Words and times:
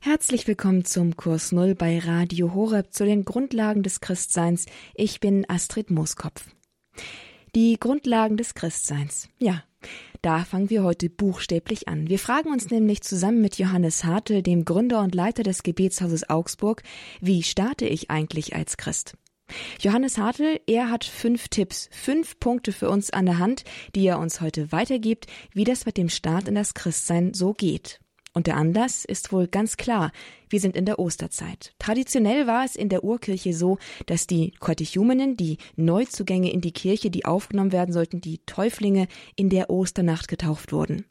Herzlich 0.00 0.46
willkommen 0.46 0.84
zum 0.84 1.16
Kurs 1.16 1.52
Null 1.52 1.74
bei 1.74 1.98
Radio 1.98 2.54
Horeb 2.54 2.92
zu 2.92 3.04
den 3.04 3.24
Grundlagen 3.24 3.82
des 3.82 4.00
Christseins. 4.00 4.66
Ich 4.94 5.20
bin 5.20 5.48
Astrid 5.48 5.90
Mooskopf. 5.90 6.46
Die 7.54 7.78
Grundlagen 7.78 8.36
des 8.36 8.54
Christseins. 8.54 9.28
Ja, 9.38 9.62
da 10.22 10.44
fangen 10.44 10.70
wir 10.70 10.82
heute 10.82 11.08
buchstäblich 11.08 11.88
an. 11.88 12.08
Wir 12.08 12.18
fragen 12.18 12.50
uns 12.50 12.70
nämlich 12.70 13.02
zusammen 13.02 13.40
mit 13.40 13.58
Johannes 13.58 14.04
Hartl, 14.04 14.42
dem 14.42 14.64
Gründer 14.64 15.00
und 15.00 15.14
Leiter 15.14 15.42
des 15.42 15.62
Gebetshauses 15.62 16.28
Augsburg, 16.28 16.82
wie 17.20 17.42
starte 17.42 17.86
ich 17.86 18.10
eigentlich 18.10 18.54
als 18.54 18.76
Christ? 18.76 19.16
Johannes 19.78 20.18
Hartl, 20.18 20.60
er 20.66 20.90
hat 20.90 21.04
fünf 21.04 21.48
Tipps, 21.48 21.88
fünf 21.92 22.40
Punkte 22.40 22.72
für 22.72 22.88
uns 22.88 23.10
an 23.10 23.26
der 23.26 23.38
Hand, 23.38 23.64
die 23.94 24.06
er 24.06 24.18
uns 24.18 24.40
heute 24.40 24.72
weitergibt, 24.72 25.26
wie 25.52 25.64
das 25.64 25.86
mit 25.86 25.96
dem 25.96 26.08
Start 26.08 26.48
in 26.48 26.54
das 26.54 26.74
Christsein 26.74 27.34
so 27.34 27.52
geht. 27.52 28.00
Und 28.34 28.48
der 28.48 28.56
Anlass 28.56 29.04
ist 29.04 29.32
wohl 29.32 29.46
ganz 29.46 29.76
klar. 29.76 30.10
Wir 30.48 30.58
sind 30.58 30.76
in 30.76 30.84
der 30.84 30.98
Osterzeit. 30.98 31.72
Traditionell 31.78 32.48
war 32.48 32.64
es 32.64 32.74
in 32.74 32.88
der 32.88 33.04
Urkirche 33.04 33.54
so, 33.54 33.78
dass 34.06 34.26
die 34.26 34.50
Katechumenen, 34.58 35.36
die 35.36 35.58
Neuzugänge 35.76 36.52
in 36.52 36.60
die 36.60 36.72
Kirche, 36.72 37.10
die 37.10 37.24
aufgenommen 37.24 37.72
werden 37.72 37.92
sollten, 37.92 38.20
die 38.20 38.38
Täuflinge, 38.44 39.06
in 39.36 39.50
der 39.50 39.70
Osternacht 39.70 40.26
getauft 40.26 40.72
wurden. 40.72 41.06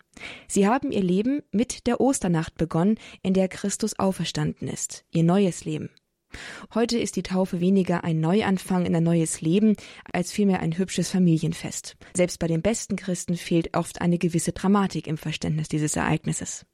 Sie 0.47 0.67
haben 0.67 0.91
ihr 0.91 1.01
Leben 1.01 1.41
mit 1.51 1.87
der 1.87 2.01
Osternacht 2.01 2.55
begonnen, 2.55 2.99
in 3.21 3.33
der 3.33 3.47
Christus 3.47 3.97
auferstanden 3.97 4.67
ist, 4.67 5.05
ihr 5.11 5.23
neues 5.23 5.63
Leben. 5.63 5.89
Heute 6.73 6.97
ist 6.97 7.15
die 7.15 7.23
Taufe 7.23 7.61
weniger 7.61 8.03
ein 8.03 8.19
Neuanfang 8.19 8.85
in 8.85 8.95
ein 8.95 9.03
neues 9.03 9.41
Leben, 9.41 9.75
als 10.11 10.31
vielmehr 10.31 10.59
ein 10.59 10.77
hübsches 10.77 11.09
Familienfest. 11.09 11.95
Selbst 12.15 12.39
bei 12.39 12.47
den 12.47 12.61
besten 12.61 12.95
Christen 12.95 13.37
fehlt 13.37 13.77
oft 13.77 14.01
eine 14.01 14.17
gewisse 14.17 14.51
Dramatik 14.51 15.07
im 15.07 15.17
Verständnis 15.17 15.67
dieses 15.67 15.95
Ereignisses. 15.95 16.65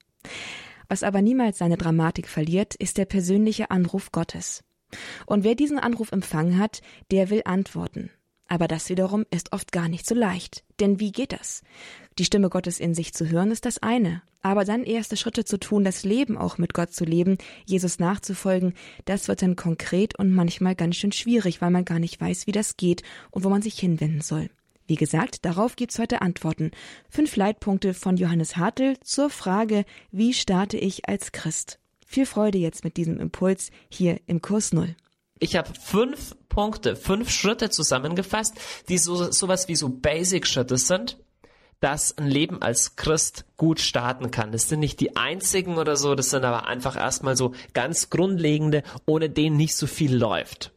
Was 0.88 1.04
aber 1.04 1.22
niemals 1.22 1.60
seine 1.60 1.78
Dramatik 1.78 2.28
verliert, 2.28 2.76
ist 2.76 2.98
der 2.98 3.06
persönliche 3.06 3.72
Anruf 3.72 4.12
Gottes. 4.12 4.64
Und 5.26 5.44
wer 5.44 5.56
diesen 5.56 5.78
Anruf 5.78 6.12
empfangen 6.12 6.58
hat, 6.58 6.82
der 7.12 7.30
will 7.30 7.44
antworten. 7.46 8.10
Aber 8.48 8.68
das 8.68 8.90
wiederum 8.90 9.26
ist 9.30 9.54
oft 9.54 9.72
gar 9.72 9.88
nicht 9.88 10.08
so 10.08 10.16
leicht. 10.16 10.64
Denn 10.80 11.00
wie 11.00 11.12
geht 11.12 11.34
das? 11.34 11.62
Die 12.18 12.26
Stimme 12.26 12.50
Gottes 12.50 12.80
in 12.80 12.96
sich 12.96 13.14
zu 13.14 13.30
hören 13.30 13.52
ist 13.52 13.66
das 13.66 13.78
eine. 13.84 14.24
Aber 14.42 14.66
dann 14.66 14.84
erste 14.84 15.18
Schritte 15.18 15.46
zu 15.46 15.60
tun, 15.60 15.84
das 15.84 16.04
Leben 16.04 16.38
auch 16.38 16.58
mit 16.58 16.74
Gott 16.74 16.92
zu 16.92 17.06
leben, 17.06 17.38
Jesus 17.66 18.00
nachzufolgen, 18.00 18.74
das 19.06 19.28
wird 19.28 19.44
dann 19.44 19.56
konkret 19.56 20.18
und 20.18 20.34
manchmal 20.34 20.76
ganz 20.76 20.96
schön 20.96 21.12
schwierig, 21.12 21.62
weil 21.62 21.70
man 21.70 21.86
gar 21.86 22.00
nicht 22.00 22.20
weiß, 22.20 22.48
wie 22.48 22.52
das 22.52 22.76
geht 22.78 23.04
und 23.30 23.44
wo 23.44 23.50
man 23.50 23.62
sich 23.62 23.78
hinwenden 23.78 24.22
soll. 24.22 24.50
Wie 24.90 24.96
gesagt, 24.96 25.46
darauf 25.46 25.76
gibt's 25.76 26.00
heute 26.00 26.24
Antworten. 26.24 26.72
Fünf 27.12 27.36
Leitpunkte 27.36 27.94
von 27.94 28.18
Johannes 28.18 28.58
Hartl 28.58 28.96
zur 29.04 29.30
Frage, 29.30 29.86
wie 30.12 30.34
starte 30.34 30.78
ich 30.78 31.08
als 31.08 31.32
Christ? 31.32 31.78
Viel 32.08 32.26
Freude 32.26 32.58
jetzt 32.58 32.84
mit 32.84 32.98
diesem 32.98 33.20
Impuls 33.20 33.70
hier 33.88 34.20
im 34.26 34.42
Kurs 34.42 34.74
Null. 34.74 34.96
Ich 35.38 35.56
habe 35.56 35.70
fünf 35.80 36.36
Punkte, 36.50 36.96
fünf 36.96 37.30
Schritte 37.30 37.70
zusammengefasst, 37.70 38.56
die 38.90 38.98
so 38.98 39.32
sowas 39.32 39.68
wie 39.68 39.76
so 39.76 39.90
Basic-Schritte 39.90 40.80
sind, 40.80 41.20
dass 41.82 42.18
ein 42.18 42.26
Leben 42.26 42.60
als 42.60 42.96
Christ 42.96 43.46
gut 43.58 43.80
starten 43.80 44.32
kann. 44.32 44.52
Das 44.52 44.70
sind 44.70 44.80
nicht 44.80 45.00
die 45.02 45.16
einzigen 45.16 45.78
oder 45.78 45.98
so, 45.98 46.16
das 46.16 46.32
sind 46.32 46.44
aber 46.44 46.66
einfach 46.66 46.98
erstmal 46.98 47.38
so 47.38 47.54
ganz 47.76 48.10
grundlegende, 48.10 48.82
ohne 49.06 49.30
denen 49.30 49.56
nicht 49.56 49.76
so 49.76 49.86
viel 49.86 50.16
läuft. 50.16 50.74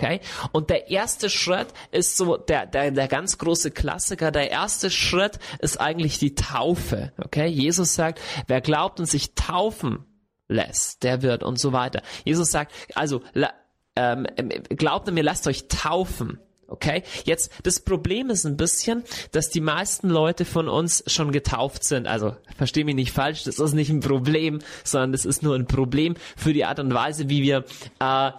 Okay? 0.00 0.20
Und 0.52 0.70
der 0.70 0.90
erste 0.90 1.28
Schritt 1.28 1.68
ist 1.90 2.16
so 2.16 2.36
der, 2.36 2.66
der, 2.66 2.92
der 2.92 3.08
ganz 3.08 3.38
große 3.38 3.72
Klassiker. 3.72 4.30
Der 4.30 4.50
erste 4.50 4.90
Schritt 4.90 5.38
ist 5.58 5.80
eigentlich 5.80 6.18
die 6.18 6.34
Taufe. 6.36 7.12
Okay? 7.24 7.46
Jesus 7.46 7.94
sagt, 7.94 8.20
wer 8.46 8.60
glaubt 8.60 9.00
und 9.00 9.06
sich 9.06 9.34
taufen 9.34 10.04
lässt, 10.46 11.02
der 11.02 11.22
wird 11.22 11.42
und 11.42 11.58
so 11.58 11.72
weiter. 11.72 12.02
Jesus 12.24 12.50
sagt, 12.50 12.72
also 12.94 13.22
ähm, 13.96 14.26
glaubt 14.68 15.08
an 15.08 15.14
mir, 15.14 15.24
lasst 15.24 15.46
euch 15.46 15.66
taufen. 15.68 16.38
Okay, 16.70 17.02
jetzt 17.24 17.50
das 17.62 17.80
Problem 17.80 18.28
ist 18.28 18.44
ein 18.44 18.58
bisschen, 18.58 19.02
dass 19.32 19.48
die 19.48 19.62
meisten 19.62 20.10
Leute 20.10 20.44
von 20.44 20.68
uns 20.68 21.02
schon 21.06 21.32
getauft 21.32 21.82
sind. 21.82 22.06
Also 22.06 22.36
verstehe 22.58 22.84
mich 22.84 22.94
nicht 22.94 23.12
falsch, 23.12 23.44
das 23.44 23.58
ist 23.58 23.72
nicht 23.72 23.88
ein 23.88 24.00
Problem, 24.00 24.58
sondern 24.84 25.12
das 25.12 25.24
ist 25.24 25.42
nur 25.42 25.54
ein 25.54 25.66
Problem 25.66 26.14
für 26.36 26.52
die 26.52 26.66
Art 26.66 26.78
und 26.78 26.92
Weise, 26.92 27.30
wie 27.30 27.42
wir 27.42 27.64
äh, 28.00 28.32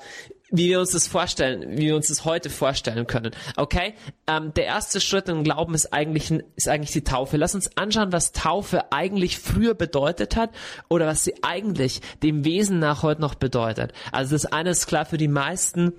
wie 0.51 0.69
wir 0.69 0.79
uns 0.79 0.91
das 0.91 1.07
vorstellen, 1.07 1.77
wie 1.77 1.87
wir 1.87 1.95
uns 1.95 2.07
das 2.07 2.25
heute 2.25 2.49
vorstellen 2.49 3.07
können. 3.07 3.31
Okay, 3.55 3.93
ähm, 4.27 4.53
der 4.53 4.65
erste 4.65 4.99
Schritt 5.01 5.29
im 5.29 5.43
Glauben 5.43 5.73
ist 5.73 5.93
eigentlich 5.93 6.31
ist 6.55 6.67
eigentlich 6.67 6.91
die 6.91 7.03
Taufe. 7.03 7.37
Lass 7.37 7.55
uns 7.55 7.75
anschauen, 7.77 8.11
was 8.11 8.31
Taufe 8.31 8.91
eigentlich 8.91 9.39
früher 9.39 9.73
bedeutet 9.73 10.35
hat 10.35 10.51
oder 10.87 11.07
was 11.07 11.23
sie 11.23 11.35
eigentlich 11.43 12.01
dem 12.23 12.45
Wesen 12.45 12.79
nach 12.79 13.03
heute 13.03 13.21
noch 13.21 13.35
bedeutet. 13.35 13.93
Also 14.11 14.35
das 14.35 14.45
eine 14.45 14.71
ist 14.71 14.87
klar 14.87 15.05
für 15.05 15.17
die 15.17 15.27
meisten 15.27 15.93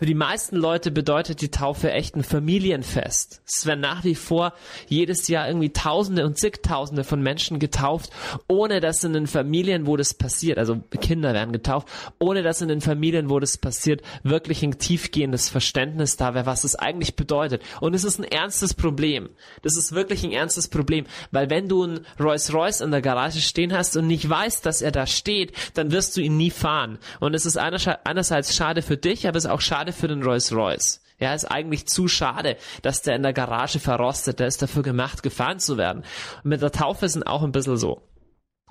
für 0.00 0.06
die 0.06 0.14
meisten 0.14 0.56
Leute 0.56 0.90
bedeutet 0.90 1.42
die 1.42 1.50
Taufe 1.50 1.92
echt 1.92 2.16
ein 2.16 2.24
Familienfest. 2.24 3.42
Es 3.46 3.66
werden 3.66 3.80
nach 3.80 4.02
wie 4.02 4.14
vor 4.14 4.54
jedes 4.88 5.28
Jahr 5.28 5.46
irgendwie 5.46 5.74
Tausende 5.74 6.24
und 6.24 6.38
zigtausende 6.38 7.04
von 7.04 7.20
Menschen 7.20 7.58
getauft, 7.58 8.08
ohne 8.48 8.80
dass 8.80 9.04
in 9.04 9.12
den 9.12 9.26
Familien, 9.26 9.86
wo 9.86 9.98
das 9.98 10.14
passiert, 10.14 10.56
also 10.56 10.80
Kinder 11.02 11.34
werden 11.34 11.52
getauft, 11.52 11.86
ohne 12.18 12.42
dass 12.42 12.62
in 12.62 12.68
den 12.68 12.80
Familien, 12.80 13.28
wo 13.28 13.40
das 13.40 13.58
passiert, 13.58 14.00
wirklich 14.22 14.62
ein 14.62 14.78
tiefgehendes 14.78 15.50
Verständnis 15.50 16.16
da 16.16 16.32
wäre, 16.32 16.46
was 16.46 16.64
es 16.64 16.76
eigentlich 16.76 17.14
bedeutet. 17.14 17.62
Und 17.82 17.92
es 17.92 18.04
ist 18.04 18.18
ein 18.18 18.24
ernstes 18.24 18.72
Problem. 18.72 19.28
Das 19.60 19.76
ist 19.76 19.92
wirklich 19.92 20.24
ein 20.24 20.32
ernstes 20.32 20.68
Problem, 20.68 21.04
weil 21.30 21.50
wenn 21.50 21.68
du 21.68 21.82
einen 21.82 22.06
Rolls 22.18 22.54
Royce 22.54 22.80
in 22.80 22.90
der 22.90 23.02
Garage 23.02 23.42
stehen 23.42 23.74
hast 23.74 23.98
und 23.98 24.06
nicht 24.06 24.26
weißt, 24.26 24.64
dass 24.64 24.80
er 24.80 24.92
da 24.92 25.06
steht, 25.06 25.52
dann 25.74 25.92
wirst 25.92 26.16
du 26.16 26.22
ihn 26.22 26.38
nie 26.38 26.50
fahren. 26.50 26.98
Und 27.20 27.34
es 27.34 27.44
ist 27.44 27.58
einerseits 27.58 28.56
schade 28.56 28.80
für 28.80 28.96
dich, 28.96 29.28
aber 29.28 29.36
es 29.36 29.44
ist 29.44 29.50
auch 29.50 29.60
schade 29.60 29.89
schade 29.90 29.92
für 29.92 30.08
den 30.08 30.22
Rolls 30.22 30.52
Royce. 30.52 31.00
Ja, 31.18 31.34
ist 31.34 31.44
eigentlich 31.44 31.86
zu 31.86 32.08
schade, 32.08 32.56
dass 32.82 33.02
der 33.02 33.16
in 33.16 33.22
der 33.22 33.34
Garage 33.34 33.78
verrostet. 33.78 34.40
Der 34.40 34.46
ist 34.46 34.62
dafür 34.62 34.82
gemacht, 34.82 35.22
gefahren 35.22 35.58
zu 35.58 35.76
werden. 35.76 36.02
Und 36.42 36.48
mit 36.48 36.62
der 36.62 36.72
Taufe 36.72 37.08
sind 37.08 37.24
auch 37.24 37.42
ein 37.42 37.52
bisschen 37.52 37.76
so. 37.76 38.02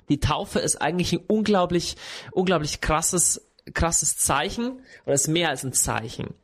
Die 0.08 0.18
Taufe 0.18 0.58
ist 0.58 0.82
eigentlich 0.82 1.12
ein 1.12 1.24
unglaublich, 1.28 1.96
unglaublich 2.32 2.80
krasses, 2.80 3.48
krasses 3.72 4.16
Zeichen 4.16 4.80
oder 5.04 5.14
ist 5.14 5.28
mehr 5.28 5.50
als 5.50 5.62
ein 5.62 5.72
Zeichen. 5.72 6.34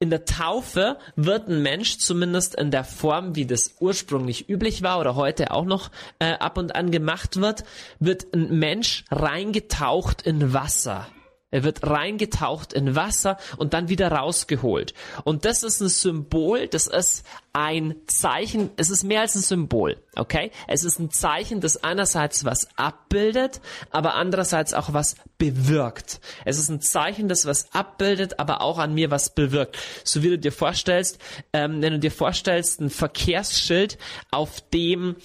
In 0.00 0.10
der 0.10 0.26
Taufe 0.26 0.98
wird 1.16 1.48
ein 1.48 1.62
Mensch 1.62 1.96
zumindest 1.98 2.56
in 2.56 2.70
der 2.70 2.84
Form, 2.84 3.34
wie 3.36 3.46
das 3.46 3.76
ursprünglich 3.80 4.50
üblich 4.50 4.82
war 4.82 5.00
oder 5.00 5.14
heute 5.14 5.52
auch 5.52 5.64
noch 5.64 5.90
äh, 6.18 6.32
ab 6.32 6.58
und 6.58 6.74
an 6.74 6.90
gemacht 6.90 7.36
wird, 7.36 7.64
wird 8.00 8.34
ein 8.34 8.58
Mensch 8.58 9.04
reingetaucht 9.10 10.22
in 10.22 10.52
Wasser. 10.52 11.06
Er 11.52 11.62
wird 11.62 11.86
reingetaucht 11.86 12.72
in 12.72 12.96
Wasser 12.96 13.36
und 13.58 13.74
dann 13.74 13.88
wieder 13.88 14.10
rausgeholt. 14.10 14.94
Und 15.22 15.44
das 15.44 15.62
ist 15.62 15.80
ein 15.80 15.88
Symbol, 15.88 16.66
das 16.66 16.86
ist 16.88 17.24
ein 17.52 17.94
Zeichen, 18.06 18.70
es 18.76 18.88
ist 18.88 19.04
mehr 19.04 19.20
als 19.20 19.34
ein 19.34 19.42
Symbol, 19.42 19.98
okay? 20.16 20.50
Es 20.66 20.82
ist 20.82 20.98
ein 20.98 21.10
Zeichen, 21.10 21.60
das 21.60 21.84
einerseits 21.84 22.46
was 22.46 22.66
abbildet, 22.76 23.60
aber 23.90 24.14
andererseits 24.14 24.72
auch 24.72 24.94
was 24.94 25.16
bewirkt. 25.36 26.20
Es 26.46 26.58
ist 26.58 26.70
ein 26.70 26.80
Zeichen, 26.80 27.28
das 27.28 27.44
was 27.44 27.72
abbildet, 27.74 28.40
aber 28.40 28.62
auch 28.62 28.78
an 28.78 28.94
mir 28.94 29.10
was 29.10 29.34
bewirkt. 29.34 29.76
So 30.04 30.22
wie 30.22 30.30
du 30.30 30.38
dir 30.38 30.52
vorstellst, 30.52 31.18
ähm, 31.52 31.82
wenn 31.82 31.92
du 31.92 31.98
dir 31.98 32.10
vorstellst, 32.10 32.80
ein 32.80 32.88
Verkehrsschild, 32.88 33.98
auf 34.30 34.62
dem 34.70 35.16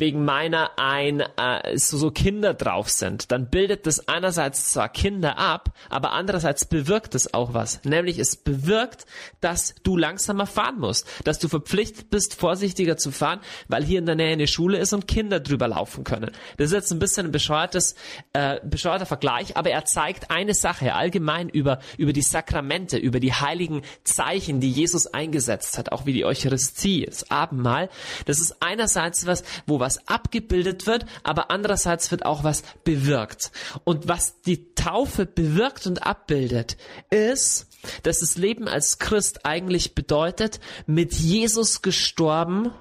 wegen 0.00 0.24
meiner 0.24 0.78
ein 0.78 1.20
äh, 1.20 1.76
so, 1.76 1.96
so 1.96 2.10
Kinder 2.10 2.54
drauf 2.54 2.88
sind, 2.88 3.30
dann 3.32 3.48
bildet 3.48 3.86
das 3.86 4.08
einerseits 4.08 4.72
zwar 4.72 4.88
Kinder 4.88 5.38
ab, 5.38 5.72
aber 5.88 6.12
andererseits 6.12 6.64
bewirkt 6.64 7.14
es 7.14 7.32
auch 7.34 7.54
was. 7.54 7.82
Nämlich 7.84 8.18
es 8.18 8.36
bewirkt, 8.36 9.06
dass 9.40 9.74
du 9.82 9.96
langsamer 9.96 10.46
fahren 10.46 10.78
musst, 10.78 11.06
dass 11.24 11.38
du 11.38 11.48
verpflichtet 11.48 12.10
bist, 12.10 12.34
vorsichtiger 12.34 12.96
zu 12.96 13.10
fahren, 13.10 13.40
weil 13.68 13.84
hier 13.84 13.98
in 13.98 14.06
der 14.06 14.14
Nähe 14.14 14.32
eine 14.32 14.46
Schule 14.46 14.78
ist 14.78 14.92
und 14.92 15.08
Kinder 15.08 15.40
drüber 15.40 15.68
laufen 15.68 16.04
können. 16.04 16.30
Das 16.56 16.66
ist 16.66 16.72
jetzt 16.72 16.92
ein 16.92 16.98
bisschen 16.98 17.26
ein 17.26 17.32
bescheuertes, 17.32 17.94
äh, 18.32 18.60
bescheuerter 18.64 19.06
Vergleich, 19.06 19.56
aber 19.56 19.70
er 19.70 19.84
zeigt 19.84 20.30
eine 20.30 20.54
Sache 20.54 20.94
allgemein 20.94 21.48
über, 21.48 21.80
über 21.96 22.12
die 22.12 22.22
Sakramente, 22.22 22.98
über 22.98 23.20
die 23.20 23.32
heiligen 23.32 23.82
Zeichen, 24.04 24.60
die 24.60 24.70
Jesus 24.70 25.06
eingesetzt 25.06 25.78
hat, 25.78 25.92
auch 25.92 26.06
wie 26.06 26.12
die 26.12 26.24
Eucharistie, 26.24 27.06
das 27.06 27.30
Abendmahl. 27.30 27.88
Das 28.26 28.38
ist 28.38 28.56
einerseits 28.60 29.26
was, 29.26 29.42
wo 29.66 29.80
was 29.80 29.87
abgebildet 30.06 30.86
wird, 30.86 31.06
aber 31.22 31.50
andererseits 31.50 32.10
wird 32.10 32.26
auch 32.26 32.44
was 32.44 32.62
bewirkt. 32.84 33.50
Und 33.84 34.08
was 34.08 34.40
die 34.42 34.74
Taufe 34.74 35.24
bewirkt 35.24 35.86
und 35.86 36.06
abbildet, 36.06 36.76
ist, 37.10 37.66
dass 38.02 38.20
das 38.20 38.36
Leben 38.36 38.68
als 38.68 38.98
Christ 38.98 39.46
eigentlich 39.46 39.94
bedeutet, 39.94 40.60
mit 40.86 41.14
Jesus 41.14 41.82
gestorben 41.82 42.72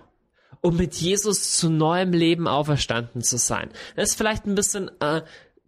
um 0.62 0.76
mit 0.76 0.96
Jesus 0.96 1.56
zu 1.56 1.70
neuem 1.70 2.12
Leben 2.12 2.48
auferstanden 2.48 3.22
zu 3.22 3.38
sein. 3.38 3.70
Das 3.96 4.10
ist 4.10 4.16
vielleicht 4.16 4.46
ein 4.46 4.56
bisschen 4.56 4.90
äh, 5.00 5.22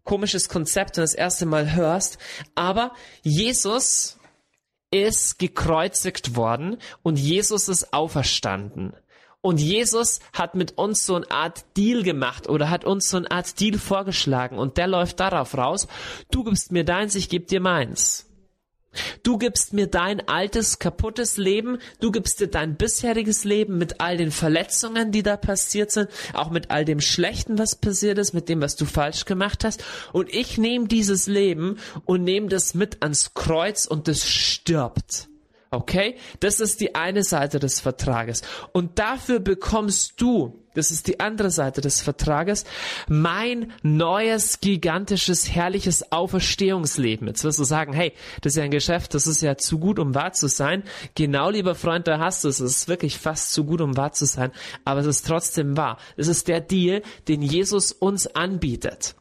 komisches 0.03 0.50
Konzept, 0.50 0.97
wenn 0.97 1.01
du 1.01 1.06
das 1.06 1.13
erste 1.13 1.45
Mal 1.45 1.75
hörst, 1.75 2.18
aber 2.56 2.94
Jesus 3.21 4.18
ist 4.92 5.38
gekreuzigt 5.38 6.35
worden 6.35 6.77
und 7.03 7.19
Jesus 7.19 7.69
ist 7.69 7.94
auferstanden. 7.94 8.94
Und 9.41 9.59
Jesus 9.59 10.19
hat 10.33 10.56
mit 10.56 10.77
uns 10.77 11.06
so 11.06 11.15
eine 11.15 11.31
Art 11.31 11.63
Deal 11.77 12.03
gemacht 12.03 12.50
oder 12.50 12.69
hat 12.69 12.83
uns 12.83 13.09
so 13.09 13.18
eine 13.18 13.31
Art 13.31 13.59
Deal 13.59 13.77
vorgeschlagen 13.80 14.57
und 14.57 14.77
der 14.77 14.88
läuft 14.88 15.21
darauf 15.21 15.57
raus, 15.57 15.88
du 16.30 16.44
gibst 16.44 16.74
mir 16.74 16.83
deins, 16.83 17.15
ich 17.15 17.30
geb 17.30 17.47
dir 17.47 17.62
meins. 17.62 18.25
Du 19.24 19.38
gibst 19.38 19.71
mir 19.71 19.88
dein 19.88 20.27
altes, 20.27 20.80
kaputtes 20.80 21.38
Leben, 21.38 21.77
du 22.00 22.12
gibst 22.12 22.39
dir 22.39 22.47
dein 22.47 22.75
bisheriges 22.75 23.44
Leben 23.44 23.77
mit 23.77 24.01
all 24.01 24.18
den 24.18 24.31
Verletzungen, 24.31 25.12
die 25.12 25.24
da 25.24 25.38
passiert 25.38 25.92
sind, 25.92 26.09
auch 26.33 26.50
mit 26.50 26.71
all 26.71 26.85
dem 26.85 27.00
Schlechten, 27.00 27.59
was 27.59 27.75
passiert 27.75 28.18
ist, 28.18 28.33
mit 28.33 28.50
dem, 28.50 28.62
was 28.62 28.75
du 28.75 28.85
falsch 28.85 29.25
gemacht 29.25 29.63
hast. 29.63 29.83
Und 30.12 30.33
ich 30.33 30.57
nehme 30.57 30.88
dieses 30.88 31.27
Leben 31.27 31.77
und 32.06 32.24
nehme 32.24 32.47
das 32.47 32.74
mit 32.74 33.03
ans 33.03 33.33
Kreuz 33.35 33.85
und 33.85 34.07
das 34.07 34.27
stirbt. 34.27 35.28
Okay? 35.71 36.16
Das 36.39 36.60
ist 36.60 36.81
die 36.81 36.95
eine 36.95 37.24
Seite 37.24 37.60
des 37.60 37.80
Vertrages. 37.80 38.42
Und 38.71 38.98
dafür 38.98 39.39
bekommst 39.39 40.19
du, 40.19 40.63
das 40.74 40.89
ist 40.89 41.07
die 41.07 41.19
andere 41.19 41.51
Seite 41.51 41.81
des 41.81 42.01
Vertrages, 42.01 42.63
mein 43.07 43.71
neues, 43.83 44.62
gigantisches, 44.62 45.54
herrliches 45.54 46.12
Auferstehungsleben. 46.12 47.27
Jetzt 47.27 47.44
wirst 47.44 47.60
du 47.60 47.63
sagen, 47.63 47.94
hey, 47.94 48.13
das 48.42 48.54
ist 48.54 48.57
ja 48.57 48.63
ein 48.63 48.71
Geschäft, 48.71 49.13
das 49.13 49.27
ist 49.27 49.42
ja 49.42 49.57
zu 49.57 49.77
gut, 49.77 50.00
um 50.00 50.16
wahr 50.16 50.31
zu 50.31 50.48
sein. 50.48 50.83
Genau, 51.13 51.51
lieber 51.51 51.75
Freund, 51.75 52.07
da 52.07 52.18
hast 52.18 52.44
du 52.44 52.48
es. 52.48 52.60
Es 52.60 52.77
ist 52.77 52.88
wirklich 52.88 53.19
fast 53.19 53.54
zu 53.54 53.63
gut, 53.63 53.81
um 53.81 53.95
wahr 53.95 54.13
zu 54.13 54.25
sein. 54.25 54.51
Aber 54.86 55.01
es 55.01 55.06
ist 55.06 55.27
trotzdem 55.27 55.77
wahr. 55.77 55.98
Es 56.18 56.27
ist 56.27 56.48
der 56.48 56.62
Deal, 56.62 57.04
den 57.27 57.42
Jesus 57.42 57.92
uns 57.92 58.27
anbietet. 58.27 59.16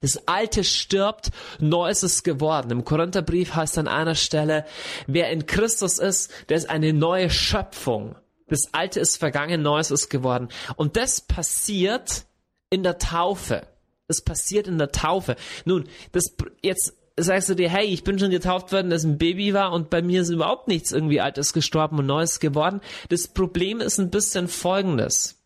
Das 0.00 0.28
Alte 0.28 0.62
stirbt, 0.62 1.30
Neues 1.58 2.02
ist 2.02 2.22
geworden. 2.22 2.70
Im 2.70 2.84
Korintherbrief 2.84 3.54
heißt 3.54 3.78
an 3.78 3.88
einer 3.88 4.14
Stelle, 4.14 4.66
wer 5.06 5.30
in 5.30 5.46
Christus 5.46 5.98
ist, 5.98 6.30
der 6.48 6.58
ist 6.58 6.68
eine 6.68 6.92
neue 6.92 7.30
Schöpfung. 7.30 8.16
Das 8.48 8.68
Alte 8.72 9.00
ist 9.00 9.16
vergangen, 9.16 9.62
Neues 9.62 9.90
ist 9.90 10.08
geworden. 10.08 10.48
Und 10.76 10.96
das 10.96 11.20
passiert 11.20 12.26
in 12.70 12.82
der 12.82 12.98
Taufe. 12.98 13.66
Das 14.06 14.20
passiert 14.22 14.68
in 14.68 14.78
der 14.78 14.92
Taufe. 14.92 15.36
Nun, 15.64 15.88
das, 16.12 16.36
jetzt 16.62 16.94
sagst 17.18 17.48
du 17.48 17.54
dir, 17.54 17.68
hey, 17.68 17.86
ich 17.86 18.04
bin 18.04 18.18
schon 18.18 18.30
getauft 18.30 18.72
worden, 18.72 18.90
dass 18.90 19.04
ein 19.04 19.18
Baby 19.18 19.54
war 19.54 19.72
und 19.72 19.90
bei 19.90 20.02
mir 20.02 20.20
ist 20.20 20.28
überhaupt 20.28 20.68
nichts 20.68 20.92
irgendwie 20.92 21.20
Altes 21.20 21.52
gestorben 21.52 21.98
und 21.98 22.06
Neues 22.06 22.38
geworden. 22.38 22.80
Das 23.08 23.28
Problem 23.28 23.80
ist 23.80 23.98
ein 23.98 24.10
bisschen 24.10 24.48
folgendes. 24.48 25.42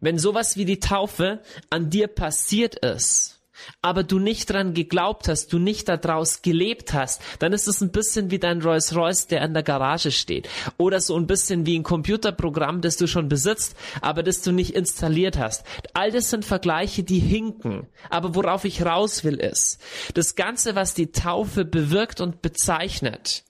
Wenn 0.00 0.18
sowas 0.18 0.56
wie 0.56 0.64
die 0.64 0.80
Taufe 0.80 1.40
an 1.70 1.90
dir 1.90 2.06
passiert 2.08 2.76
ist, 2.76 3.41
aber 3.80 4.02
du 4.02 4.18
nicht 4.18 4.50
dran 4.50 4.74
geglaubt 4.74 5.28
hast, 5.28 5.52
du 5.52 5.58
nicht 5.58 5.88
daraus 5.88 6.42
gelebt 6.42 6.92
hast, 6.92 7.22
dann 7.38 7.52
ist 7.52 7.68
es 7.68 7.80
ein 7.80 7.92
bisschen 7.92 8.30
wie 8.30 8.38
dein 8.38 8.62
Rolls 8.62 8.94
Royce, 8.94 9.26
der 9.26 9.42
in 9.42 9.54
der 9.54 9.62
Garage 9.62 10.10
steht. 10.10 10.48
Oder 10.78 11.00
so 11.00 11.16
ein 11.16 11.26
bisschen 11.26 11.66
wie 11.66 11.78
ein 11.78 11.82
Computerprogramm, 11.82 12.80
das 12.80 12.96
du 12.96 13.06
schon 13.06 13.28
besitzt, 13.28 13.76
aber 14.00 14.22
das 14.22 14.42
du 14.42 14.52
nicht 14.52 14.74
installiert 14.74 15.38
hast. 15.38 15.64
All 15.94 16.10
das 16.10 16.30
sind 16.30 16.44
Vergleiche, 16.44 17.02
die 17.02 17.18
hinken. 17.18 17.86
Aber 18.10 18.34
worauf 18.34 18.64
ich 18.64 18.84
raus 18.84 19.24
will 19.24 19.36
ist, 19.36 19.80
das 20.14 20.34
Ganze, 20.34 20.74
was 20.74 20.94
die 20.94 21.12
Taufe 21.12 21.64
bewirkt 21.64 22.20
und 22.20 22.42
bezeichnet, 22.42 23.44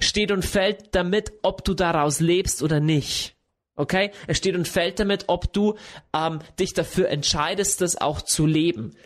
steht 0.00 0.30
und 0.30 0.44
fällt 0.44 0.94
damit, 0.94 1.32
ob 1.42 1.64
du 1.64 1.74
daraus 1.74 2.20
lebst 2.20 2.62
oder 2.62 2.80
nicht. 2.80 3.36
Okay? 3.76 4.10
Es 4.26 4.38
steht 4.38 4.56
und 4.56 4.66
fällt 4.66 4.98
damit, 4.98 5.24
ob 5.28 5.52
du 5.52 5.76
ähm, 6.14 6.40
dich 6.58 6.72
dafür 6.72 7.08
entscheidest, 7.08 7.80
das 7.80 8.00
auch 8.00 8.22
zu 8.22 8.46
leben. 8.46 8.96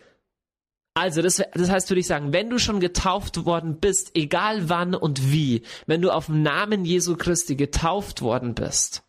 Also, 0.94 1.22
das, 1.22 1.42
das 1.54 1.70
heißt, 1.70 1.88
würde 1.90 2.00
ich 2.00 2.06
sagen, 2.06 2.32
wenn 2.32 2.50
du 2.50 2.58
schon 2.58 2.80
getauft 2.80 3.44
worden 3.44 3.78
bist, 3.78 4.10
egal 4.14 4.68
wann 4.68 4.94
und 4.94 5.32
wie, 5.32 5.62
wenn 5.86 6.02
du 6.02 6.10
auf 6.10 6.26
dem 6.26 6.42
Namen 6.42 6.84
Jesu 6.84 7.16
Christi 7.16 7.54
getauft 7.54 8.22
worden 8.22 8.54
bist, 8.54 9.04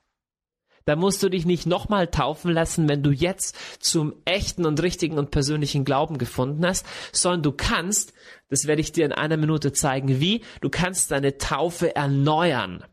dann 0.85 0.99
musst 0.99 1.21
du 1.23 1.29
dich 1.29 1.45
nicht 1.45 1.65
nochmal 1.65 2.07
taufen 2.07 2.51
lassen, 2.51 2.89
wenn 2.89 3.03
du 3.03 3.11
jetzt 3.11 3.57
zum 3.79 4.13
echten 4.25 4.65
und 4.65 4.81
richtigen 4.81 5.17
und 5.17 5.31
persönlichen 5.31 5.85
Glauben 5.85 6.17
gefunden 6.17 6.65
hast, 6.65 6.85
sondern 7.11 7.43
du 7.43 7.51
kannst, 7.51 8.13
das 8.49 8.65
werde 8.65 8.81
ich 8.81 8.91
dir 8.91 9.05
in 9.05 9.11
einer 9.11 9.37
Minute 9.37 9.73
zeigen, 9.73 10.19
wie, 10.19 10.43
du 10.61 10.69
kannst 10.69 11.11
deine 11.11 11.37
Taufe 11.37 11.95
erneuern 11.95 12.83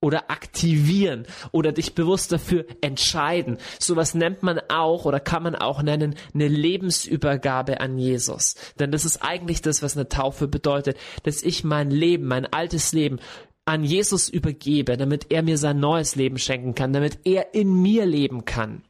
oder 0.00 0.30
aktivieren 0.30 1.26
oder 1.52 1.72
dich 1.72 1.94
bewusst 1.94 2.32
dafür 2.32 2.64
entscheiden. 2.80 3.58
Sowas 3.78 4.14
nennt 4.14 4.42
man 4.42 4.60
auch 4.68 5.04
oder 5.04 5.20
kann 5.20 5.42
man 5.42 5.54
auch 5.54 5.82
nennen 5.82 6.14
eine 6.34 6.48
Lebensübergabe 6.48 7.80
an 7.80 7.98
Jesus. 7.98 8.54
Denn 8.78 8.92
das 8.92 9.04
ist 9.04 9.18
eigentlich 9.18 9.60
das, 9.60 9.82
was 9.82 9.96
eine 9.96 10.08
Taufe 10.08 10.48
bedeutet, 10.48 10.96
dass 11.24 11.42
ich 11.42 11.64
mein 11.64 11.90
Leben, 11.90 12.26
mein 12.26 12.46
altes 12.46 12.92
Leben 12.92 13.18
an 13.66 13.84
Jesus 13.84 14.28
übergebe, 14.28 14.96
damit 14.96 15.30
er 15.30 15.42
mir 15.42 15.58
sein 15.58 15.78
neues 15.78 16.16
Leben 16.16 16.38
schenken 16.38 16.74
kann, 16.74 16.92
damit 16.92 17.18
er 17.24 17.54
in 17.54 17.82
mir 17.82 18.06
leben 18.06 18.44
kann. 18.44 18.82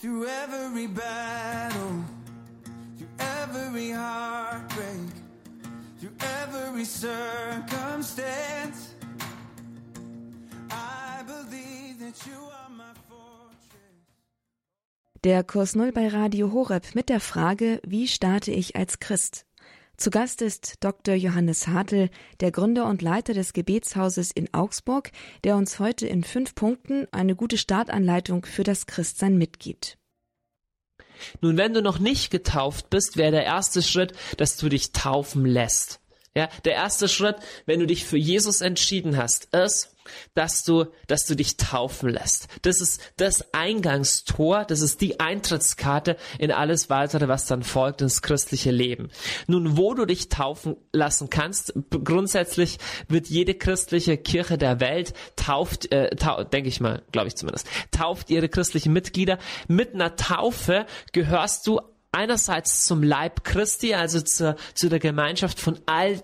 Through 0.00 0.24
every 0.26 0.86
battle, 0.88 2.04
through 2.98 3.08
every 3.18 3.90
heartbreak, 3.90 5.12
through 6.00 6.12
every 6.20 6.84
circumstance 6.84 8.63
der 15.24 15.42
Kurs 15.42 15.74
Null 15.74 15.90
bei 15.90 16.08
Radio 16.08 16.52
Horeb 16.52 16.94
mit 16.94 17.08
der 17.08 17.18
Frage, 17.18 17.80
wie 17.86 18.06
starte 18.06 18.50
ich 18.50 18.76
als 18.76 19.00
Christ? 19.00 19.46
Zu 19.96 20.10
Gast 20.10 20.42
ist 20.42 20.84
Dr. 20.84 21.14
Johannes 21.14 21.66
Hartl, 21.66 22.10
der 22.40 22.50
Gründer 22.50 22.86
und 22.86 23.00
Leiter 23.00 23.32
des 23.32 23.54
Gebetshauses 23.54 24.32
in 24.32 24.52
Augsburg, 24.52 25.12
der 25.42 25.56
uns 25.56 25.78
heute 25.78 26.06
in 26.06 26.24
fünf 26.24 26.54
Punkten 26.54 27.06
eine 27.10 27.36
gute 27.36 27.56
Startanleitung 27.56 28.44
für 28.44 28.64
das 28.64 28.84
Christsein 28.84 29.38
mitgibt. 29.38 29.96
Nun, 31.40 31.56
wenn 31.56 31.72
du 31.72 31.80
noch 31.80 32.00
nicht 32.00 32.30
getauft 32.30 32.90
bist, 32.90 33.16
wäre 33.16 33.30
der 33.30 33.44
erste 33.44 33.82
Schritt, 33.82 34.12
dass 34.36 34.58
du 34.58 34.68
dich 34.68 34.92
taufen 34.92 35.46
lässt. 35.46 36.00
Ja, 36.36 36.48
der 36.64 36.74
erste 36.74 37.08
Schritt, 37.08 37.36
wenn 37.66 37.80
du 37.80 37.86
dich 37.86 38.04
für 38.04 38.18
Jesus 38.18 38.60
entschieden 38.60 39.16
hast, 39.16 39.54
ist, 39.54 39.94
dass 40.34 40.64
du, 40.64 40.86
dass 41.06 41.26
du 41.26 41.34
dich 41.34 41.56
taufen 41.56 42.08
lässt. 42.08 42.48
Das 42.62 42.80
ist 42.80 43.00
das 43.16 43.54
Eingangstor, 43.54 44.64
das 44.64 44.80
ist 44.80 45.00
die 45.00 45.20
Eintrittskarte 45.20 46.16
in 46.38 46.50
alles 46.50 46.90
weitere, 46.90 47.28
was 47.28 47.46
dann 47.46 47.62
folgt 47.62 48.02
ins 48.02 48.22
christliche 48.22 48.70
Leben. 48.70 49.10
Nun, 49.46 49.76
wo 49.76 49.94
du 49.94 50.04
dich 50.06 50.28
taufen 50.28 50.76
lassen 50.92 51.30
kannst, 51.30 51.72
grundsätzlich 51.90 52.78
wird 53.08 53.28
jede 53.28 53.54
christliche 53.54 54.16
Kirche 54.16 54.58
der 54.58 54.80
Welt 54.80 55.14
tauft, 55.36 55.90
äh, 55.92 56.14
tau, 56.16 56.44
denke 56.44 56.68
ich 56.68 56.80
mal, 56.80 57.02
glaube 57.12 57.28
ich 57.28 57.36
zumindest, 57.36 57.66
tauft 57.90 58.30
ihre 58.30 58.48
christlichen 58.48 58.92
Mitglieder. 58.92 59.38
Mit 59.68 59.94
einer 59.94 60.16
Taufe 60.16 60.86
gehörst 61.12 61.66
du 61.66 61.80
einerseits 62.14 62.86
zum 62.86 63.02
Leib 63.02 63.44
Christi, 63.44 63.94
also 63.94 64.20
zur, 64.20 64.56
zu 64.74 64.88
der 64.88 64.98
Gemeinschaft 64.98 65.60
von 65.60 65.78
all 65.86 66.22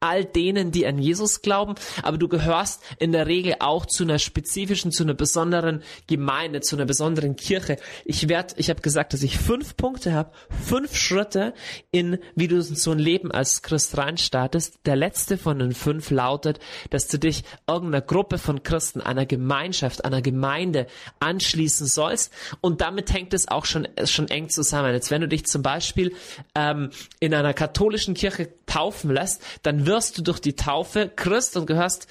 all 0.00 0.24
denen, 0.24 0.70
die 0.70 0.86
an 0.86 0.98
Jesus 0.98 1.42
glauben, 1.42 1.74
aber 2.02 2.18
du 2.18 2.28
gehörst 2.28 2.82
in 2.98 3.12
der 3.12 3.26
Regel 3.26 3.56
auch 3.58 3.84
zu 3.84 4.04
einer 4.04 4.18
spezifischen, 4.18 4.92
zu 4.92 5.02
einer 5.02 5.14
besonderen 5.14 5.82
Gemeinde, 6.06 6.60
zu 6.60 6.76
einer 6.76 6.84
besonderen 6.84 7.34
Kirche. 7.34 7.78
Ich 8.04 8.28
werde, 8.28 8.54
ich 8.58 8.70
habe 8.70 8.80
gesagt, 8.80 9.12
dass 9.12 9.22
ich 9.22 9.38
fünf 9.38 9.76
Punkte 9.76 10.12
habe, 10.12 10.30
fünf 10.64 10.96
Schritte 10.96 11.52
in, 11.90 12.18
wie 12.36 12.46
du 12.46 12.62
so 12.62 12.92
ein 12.92 12.98
Leben 12.98 13.32
als 13.32 13.62
Christ 13.62 13.98
reinstartest. 13.98 14.78
Der 14.86 14.94
letzte 14.94 15.36
von 15.36 15.58
den 15.58 15.72
fünf 15.72 16.10
lautet, 16.10 16.60
dass 16.90 17.08
du 17.08 17.18
dich 17.18 17.42
irgendeiner 17.66 18.02
Gruppe 18.02 18.38
von 18.38 18.62
Christen, 18.62 19.00
einer 19.00 19.26
Gemeinschaft, 19.26 20.04
einer 20.04 20.22
Gemeinde 20.22 20.86
anschließen 21.18 21.86
sollst. 21.88 22.32
Und 22.60 22.80
damit 22.80 23.12
hängt 23.12 23.34
es 23.34 23.48
auch 23.48 23.64
schon, 23.64 23.88
schon 24.04 24.28
eng 24.28 24.48
zusammen. 24.48 24.92
Jetzt, 24.92 25.10
wenn 25.10 25.22
du 25.22 25.28
dich 25.28 25.46
zum 25.46 25.62
Beispiel 25.62 26.14
ähm, 26.54 26.90
in 27.18 27.34
einer 27.34 27.52
katholischen 27.52 28.14
Kirche 28.14 28.50
taufen 28.66 29.10
lässt, 29.10 29.42
dann 29.62 29.87
wirst 29.88 30.16
du 30.18 30.22
durch 30.22 30.38
die 30.38 30.54
Taufe 30.54 31.10
Christ 31.16 31.56
und 31.56 31.66
gehörst 31.66 32.06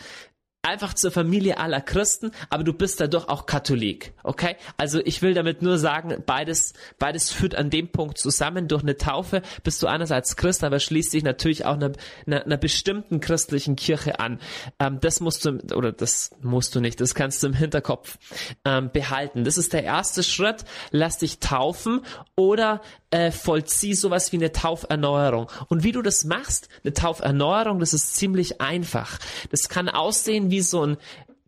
einfach 0.67 0.93
zur 0.93 1.11
Familie 1.11 1.59
aller 1.59 1.79
Christen, 1.79 2.31
aber 2.49 2.63
du 2.63 2.73
bist 2.73 2.99
dadurch 2.99 3.29
auch 3.29 3.45
Katholik, 3.45 4.13
okay? 4.23 4.57
Also 4.75 4.99
ich 4.99 5.21
will 5.21 5.33
damit 5.33 5.61
nur 5.61 5.77
sagen, 5.77 6.21
beides, 6.25 6.73
beides 6.99 7.31
führt 7.31 7.55
an 7.55 7.69
dem 7.69 7.89
Punkt 7.89 8.17
zusammen. 8.17 8.67
Durch 8.67 8.83
eine 8.83 8.97
Taufe 8.97 9.41
bist 9.63 9.81
du 9.81 9.87
einerseits 9.87 10.35
Christ, 10.35 10.65
aber 10.65 10.79
schließt 10.79 11.13
dich 11.13 11.23
natürlich 11.23 11.63
auch 11.65 11.75
einer, 11.75 11.93
einer, 12.25 12.43
einer 12.43 12.57
bestimmten 12.57 13.21
christlichen 13.21 13.77
Kirche 13.77 14.19
an. 14.19 14.39
Ähm, 14.79 14.99
das 14.99 15.21
musst 15.21 15.45
du, 15.45 15.59
oder 15.73 15.93
das 15.93 16.31
musst 16.41 16.75
du 16.75 16.81
nicht, 16.81 16.99
das 16.99 17.15
kannst 17.15 17.43
du 17.43 17.47
im 17.47 17.53
Hinterkopf 17.53 18.17
ähm, 18.65 18.91
behalten. 18.91 19.45
Das 19.45 19.57
ist 19.57 19.71
der 19.71 19.83
erste 19.83 20.21
Schritt. 20.21 20.65
Lass 20.91 21.19
dich 21.19 21.39
taufen 21.39 22.01
oder 22.35 22.81
äh, 23.11 23.31
vollzieh 23.31 23.93
sowas 23.93 24.31
wie 24.31 24.37
eine 24.37 24.51
Tauferneuerung. 24.51 25.49
Und 25.67 25.83
wie 25.83 25.91
du 25.91 26.01
das 26.01 26.25
machst, 26.25 26.69
eine 26.83 26.93
Tauferneuerung, 26.93 27.79
das 27.79 27.93
ist 27.93 28.15
ziemlich 28.15 28.61
einfach. 28.61 29.19
Das 29.49 29.69
kann 29.69 29.89
aussehen 29.89 30.51
wie 30.51 30.61
so 30.61 30.85
ein 30.85 30.97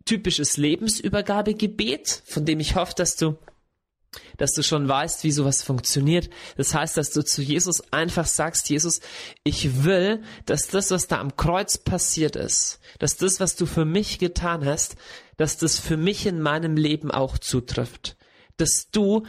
typisches 0.04 0.56
Lebensübergabegebet, 0.56 2.22
von 2.26 2.44
dem 2.44 2.60
ich 2.60 2.76
hoffe, 2.76 2.94
dass 2.96 3.16
du 3.16 3.36
dass 4.38 4.52
du 4.52 4.64
schon 4.64 4.88
weißt, 4.88 5.22
wie 5.22 5.30
sowas 5.30 5.62
funktioniert. 5.62 6.30
Das 6.56 6.74
heißt, 6.74 6.96
dass 6.96 7.10
du 7.10 7.24
zu 7.24 7.42
Jesus 7.42 7.92
einfach 7.92 8.26
sagst, 8.26 8.68
Jesus, 8.68 9.00
ich 9.44 9.84
will, 9.84 10.22
dass 10.46 10.66
das, 10.66 10.90
was 10.90 11.06
da 11.06 11.20
am 11.20 11.36
Kreuz 11.36 11.78
passiert 11.78 12.34
ist, 12.34 12.80
dass 12.98 13.16
das, 13.16 13.38
was 13.38 13.54
du 13.54 13.66
für 13.66 13.84
mich 13.84 14.18
getan 14.18 14.64
hast, 14.64 14.96
dass 15.36 15.58
das 15.58 15.78
für 15.78 15.96
mich 15.96 16.26
in 16.26 16.40
meinem 16.40 16.76
Leben 16.76 17.10
auch 17.12 17.38
zutrifft. 17.38 18.16
Dass 18.56 18.90
du 18.90 19.26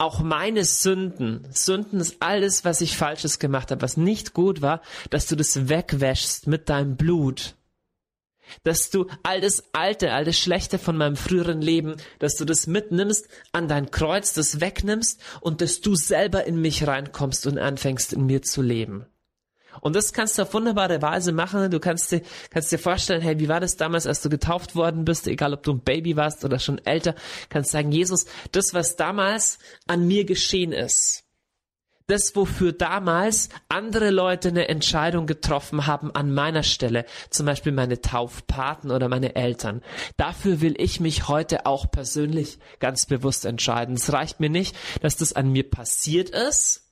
auch 0.00 0.20
meine 0.20 0.64
Sünden, 0.64 1.46
Sünden 1.52 2.00
ist 2.00 2.16
alles, 2.20 2.64
was 2.64 2.80
ich 2.80 2.96
Falsches 2.96 3.38
gemacht 3.38 3.70
habe, 3.70 3.82
was 3.82 3.98
nicht 3.98 4.32
gut 4.32 4.62
war, 4.62 4.80
dass 5.10 5.26
du 5.26 5.36
das 5.36 5.68
wegwäschst 5.68 6.46
mit 6.46 6.70
deinem 6.70 6.96
Blut. 6.96 7.54
Dass 8.64 8.90
du 8.90 9.06
all 9.22 9.40
das 9.40 9.62
Alte, 9.72 10.12
all 10.12 10.24
das 10.24 10.38
Schlechte 10.38 10.78
von 10.78 10.96
meinem 10.96 11.16
früheren 11.16 11.60
Leben, 11.60 11.96
dass 12.18 12.36
du 12.36 12.44
das 12.44 12.66
mitnimmst 12.66 13.28
an 13.52 13.68
dein 13.68 13.90
Kreuz, 13.90 14.32
das 14.32 14.60
wegnimmst 14.60 15.20
und 15.40 15.60
dass 15.60 15.82
du 15.82 15.94
selber 15.94 16.44
in 16.44 16.60
mich 16.60 16.86
reinkommst 16.86 17.46
und 17.46 17.58
anfängst 17.58 18.14
in 18.14 18.26
mir 18.26 18.42
zu 18.42 18.62
leben. 18.62 19.06
Und 19.80 19.96
das 19.96 20.12
kannst 20.12 20.38
du 20.38 20.42
auf 20.42 20.54
wunderbare 20.54 21.02
Weise 21.02 21.32
machen. 21.32 21.70
Du 21.70 21.80
kannst 21.80 22.12
dir, 22.12 22.22
kannst 22.50 22.72
dir 22.72 22.78
vorstellen, 22.78 23.22
hey, 23.22 23.38
wie 23.38 23.48
war 23.48 23.60
das 23.60 23.76
damals, 23.76 24.06
als 24.06 24.22
du 24.22 24.28
getauft 24.28 24.74
worden 24.74 25.04
bist, 25.04 25.26
egal 25.26 25.54
ob 25.54 25.62
du 25.62 25.72
ein 25.72 25.80
Baby 25.80 26.16
warst 26.16 26.44
oder 26.44 26.58
schon 26.58 26.78
älter, 26.84 27.14
kannst 27.48 27.70
sagen, 27.70 27.92
Jesus, 27.92 28.26
das, 28.52 28.74
was 28.74 28.96
damals 28.96 29.58
an 29.86 30.06
mir 30.06 30.24
geschehen 30.24 30.72
ist, 30.72 31.24
das, 32.10 32.34
wofür 32.34 32.72
damals 32.72 33.50
andere 33.68 34.10
Leute 34.10 34.48
eine 34.48 34.68
Entscheidung 34.68 35.26
getroffen 35.26 35.86
haben 35.86 36.12
an 36.12 36.34
meiner 36.34 36.64
Stelle, 36.64 37.04
zum 37.30 37.46
Beispiel 37.46 37.70
meine 37.70 38.00
Taufpaten 38.00 38.90
oder 38.90 39.08
meine 39.08 39.36
Eltern, 39.36 39.80
dafür 40.16 40.60
will 40.60 40.74
ich 40.76 40.98
mich 40.98 41.28
heute 41.28 41.66
auch 41.66 41.88
persönlich 41.90 42.58
ganz 42.80 43.06
bewusst 43.06 43.44
entscheiden. 43.44 43.94
Es 43.94 44.12
reicht 44.12 44.40
mir 44.40 44.50
nicht, 44.50 44.74
dass 45.02 45.16
das 45.16 45.34
an 45.34 45.52
mir 45.52 45.70
passiert 45.70 46.30
ist, 46.30 46.89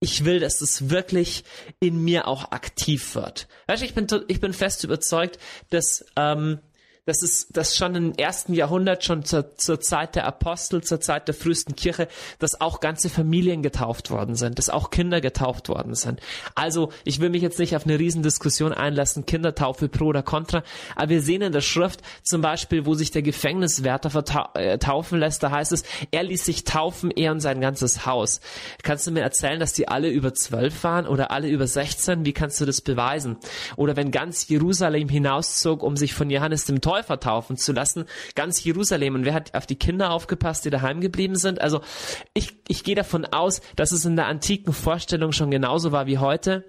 ich 0.00 0.24
will, 0.24 0.40
dass 0.40 0.60
es 0.60 0.90
wirklich 0.90 1.44
in 1.80 2.02
mir 2.04 2.28
auch 2.28 2.52
aktiv 2.52 3.14
wird. 3.14 3.48
Weißt 3.66 3.82
du, 3.82 3.86
ich 3.86 3.94
bin, 3.94 4.06
ich 4.28 4.40
bin 4.40 4.52
fest 4.52 4.84
überzeugt, 4.84 5.38
dass 5.70 6.04
ähm, 6.16 6.60
das 7.06 7.22
ist 7.22 7.56
das 7.56 7.76
schon 7.76 7.94
im 7.94 8.12
ersten 8.14 8.52
Jahrhundert, 8.52 9.04
schon 9.04 9.24
zur, 9.24 9.56
zur 9.56 9.80
Zeit 9.80 10.16
der 10.16 10.26
Apostel, 10.26 10.82
zur 10.82 11.00
Zeit 11.00 11.28
der 11.28 11.36
frühesten 11.36 11.76
Kirche, 11.76 12.08
dass 12.40 12.60
auch 12.60 12.80
ganze 12.80 13.08
Familien 13.08 13.62
getauft 13.62 14.10
worden 14.10 14.34
sind, 14.34 14.58
dass 14.58 14.68
auch 14.68 14.90
Kinder 14.90 15.20
getauft 15.20 15.68
worden 15.68 15.94
sind. 15.94 16.20
Also 16.56 16.90
ich 17.04 17.20
will 17.20 17.30
mich 17.30 17.42
jetzt 17.42 17.60
nicht 17.60 17.76
auf 17.76 17.84
eine 17.84 18.00
Riesendiskussion 18.00 18.72
einlassen, 18.72 19.24
Kindertaufe 19.24 19.88
pro 19.88 20.06
oder 20.06 20.24
contra, 20.24 20.64
aber 20.96 21.10
wir 21.10 21.22
sehen 21.22 21.42
in 21.42 21.52
der 21.52 21.60
Schrift 21.60 22.00
zum 22.24 22.40
Beispiel, 22.40 22.86
wo 22.86 22.94
sich 22.94 23.12
der 23.12 23.22
Gefängniswärter 23.22 24.50
äh, 24.54 24.78
taufen 24.78 25.20
lässt, 25.20 25.44
da 25.44 25.52
heißt 25.52 25.70
es, 25.70 25.84
er 26.10 26.24
ließ 26.24 26.44
sich 26.44 26.64
taufen, 26.64 27.12
er 27.12 27.30
und 27.30 27.40
sein 27.40 27.60
ganzes 27.60 28.04
Haus. 28.04 28.40
Kannst 28.82 29.06
du 29.06 29.12
mir 29.12 29.20
erzählen, 29.20 29.60
dass 29.60 29.74
die 29.74 29.86
alle 29.86 30.10
über 30.10 30.34
zwölf 30.34 30.82
waren 30.82 31.06
oder 31.06 31.30
alle 31.30 31.48
über 31.48 31.68
16? 31.68 32.24
Wie 32.24 32.32
kannst 32.32 32.60
du 32.60 32.64
das 32.64 32.80
beweisen? 32.80 33.36
Oder 33.76 33.94
wenn 33.94 34.10
ganz 34.10 34.48
Jerusalem 34.48 35.08
hinauszog, 35.08 35.84
um 35.84 35.96
sich 35.96 36.12
von 36.12 36.30
Johannes 36.30 36.64
dem 36.64 36.80
Täufer 36.80 36.95
Täufer 36.96 37.20
taufen 37.20 37.56
zu 37.56 37.72
lassen. 37.72 38.06
Ganz 38.34 38.64
Jerusalem. 38.64 39.14
Und 39.16 39.24
wer 39.24 39.34
hat 39.34 39.54
auf 39.54 39.66
die 39.66 39.76
Kinder 39.76 40.10
aufgepasst, 40.10 40.64
die 40.64 40.70
daheim 40.70 41.00
geblieben 41.00 41.36
sind? 41.36 41.60
Also 41.60 41.82
ich, 42.32 42.54
ich 42.68 42.84
gehe 42.84 42.94
davon 42.94 43.26
aus, 43.26 43.60
dass 43.76 43.92
es 43.92 44.04
in 44.06 44.16
der 44.16 44.26
antiken 44.26 44.72
Vorstellung 44.72 45.32
schon 45.32 45.50
genauso 45.50 45.92
war 45.92 46.06
wie 46.06 46.18
heute. 46.18 46.64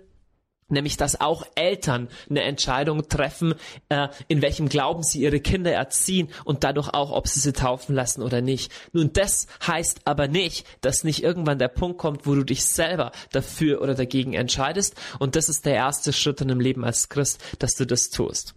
Nämlich, 0.70 0.98
dass 0.98 1.22
auch 1.22 1.46
Eltern 1.56 2.10
eine 2.30 2.42
Entscheidung 2.42 3.08
treffen, 3.08 3.56
äh, 3.88 4.10
in 4.28 4.42
welchem 4.42 4.68
Glauben 4.68 5.02
sie 5.02 5.22
ihre 5.22 5.40
Kinder 5.40 5.72
erziehen 5.72 6.28
und 6.44 6.66
dadurch 6.66 6.90
auch, 6.90 7.12
ob 7.12 7.30
sie 7.30 7.40
sie 7.40 7.54
taufen 7.54 7.96
lassen 7.96 8.22
oder 8.22 8.42
nicht. 8.42 8.70
Nun, 8.92 9.14
das 9.14 9.48
heißt 9.66 10.02
aber 10.04 10.28
nicht, 10.28 10.68
dass 10.82 11.06
nicht 11.06 11.24
irgendwann 11.24 11.58
der 11.58 11.70
Punkt 11.70 12.00
kommt, 12.00 12.28
wo 12.28 12.36
du 12.36 12.44
dich 12.44 12.66
selber 12.66 13.14
dafür 13.32 13.82
oder 13.82 13.96
dagegen 13.96 14.34
entscheidest. 14.34 14.96
Und 15.20 15.38
das 15.38 15.48
ist 15.48 15.66
der 15.66 15.76
erste 15.76 16.12
Schritt 16.12 16.42
in 16.42 16.50
dem 16.50 16.60
Leben 16.60 16.84
als 16.84 17.08
Christ, 17.08 17.42
dass 17.60 17.76
du 17.76 17.88
das 17.88 18.10
tust. 18.10 18.57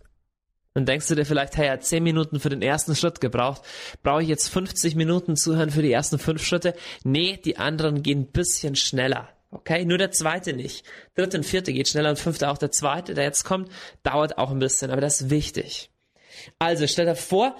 Dann 0.74 0.86
denkst 0.86 1.08
du 1.08 1.16
dir 1.16 1.24
vielleicht, 1.24 1.56
hey, 1.56 1.66
er 1.66 1.72
hat 1.74 1.84
10 1.84 2.02
Minuten 2.02 2.38
für 2.38 2.48
den 2.48 2.62
ersten 2.62 2.94
Schritt 2.94 3.20
gebraucht. 3.20 3.62
Brauche 4.02 4.22
ich 4.22 4.28
jetzt 4.28 4.48
50 4.48 4.94
Minuten 4.94 5.36
zuhören 5.36 5.70
für 5.70 5.82
die 5.82 5.92
ersten 5.92 6.18
fünf 6.18 6.44
Schritte? 6.44 6.74
Nee, 7.02 7.38
die 7.44 7.56
anderen 7.56 8.02
gehen 8.02 8.20
ein 8.20 8.30
bisschen 8.30 8.76
schneller. 8.76 9.28
Okay, 9.50 9.84
nur 9.84 9.98
der 9.98 10.12
zweite 10.12 10.52
nicht. 10.52 10.84
Dritte 11.16 11.38
und 11.38 11.44
vierte 11.44 11.72
geht 11.72 11.88
schneller 11.88 12.10
und 12.10 12.20
fünfte 12.20 12.48
auch. 12.48 12.58
Der 12.58 12.70
zweite, 12.70 13.14
der 13.14 13.24
jetzt 13.24 13.44
kommt, 13.44 13.68
dauert 14.04 14.38
auch 14.38 14.52
ein 14.52 14.60
bisschen, 14.60 14.92
aber 14.92 15.00
das 15.00 15.22
ist 15.22 15.30
wichtig. 15.30 15.90
Also 16.60 16.86
stell 16.86 17.06
dir 17.06 17.16
vor, 17.16 17.56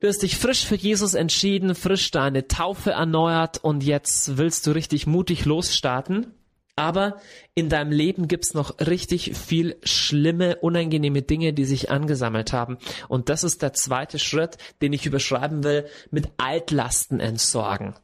du 0.00 0.08
hast 0.08 0.22
dich 0.22 0.36
frisch 0.36 0.66
für 0.66 0.74
Jesus 0.74 1.14
entschieden, 1.14 1.74
frisch 1.74 2.10
deine 2.10 2.48
Taufe 2.48 2.90
erneuert 2.90 3.64
und 3.64 3.82
jetzt 3.82 4.36
willst 4.36 4.66
du 4.66 4.72
richtig 4.72 5.06
mutig 5.06 5.46
losstarten. 5.46 6.34
Aber 6.82 7.20
in 7.54 7.68
deinem 7.68 7.92
Leben 7.92 8.26
gibt's 8.26 8.54
noch 8.54 8.80
richtig 8.80 9.36
viel 9.36 9.76
schlimme, 9.84 10.56
unangenehme 10.56 11.22
Dinge, 11.22 11.52
die 11.52 11.64
sich 11.64 11.92
angesammelt 11.92 12.52
haben. 12.52 12.76
Und 13.06 13.28
das 13.28 13.44
ist 13.44 13.62
der 13.62 13.72
zweite 13.72 14.18
Schritt, 14.18 14.58
den 14.80 14.92
ich 14.92 15.06
überschreiben 15.06 15.62
will, 15.62 15.86
mit 16.10 16.28
Altlasten 16.38 17.20
entsorgen. 17.20 17.94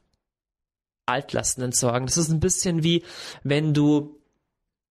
Altlasten 1.06 1.64
entsorgen. 1.64 2.06
Das 2.06 2.18
ist 2.18 2.30
ein 2.30 2.38
bisschen 2.38 2.84
wie, 2.84 3.02
wenn 3.42 3.74
du 3.74 4.20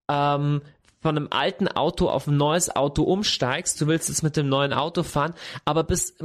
ähm, 0.09 0.63
von 0.99 1.15
einem 1.15 1.27
alten 1.29 1.67
Auto 1.67 2.09
auf 2.09 2.27
ein 2.27 2.37
neues 2.37 2.75
Auto 2.75 3.03
umsteigst, 3.03 3.79
du 3.79 3.87
willst 3.87 4.09
jetzt 4.09 4.23
mit 4.23 4.35
dem 4.35 4.49
neuen 4.49 4.73
Auto 4.73 5.03
fahren, 5.03 5.33
aber 5.63 5.83
bist, 5.83 6.15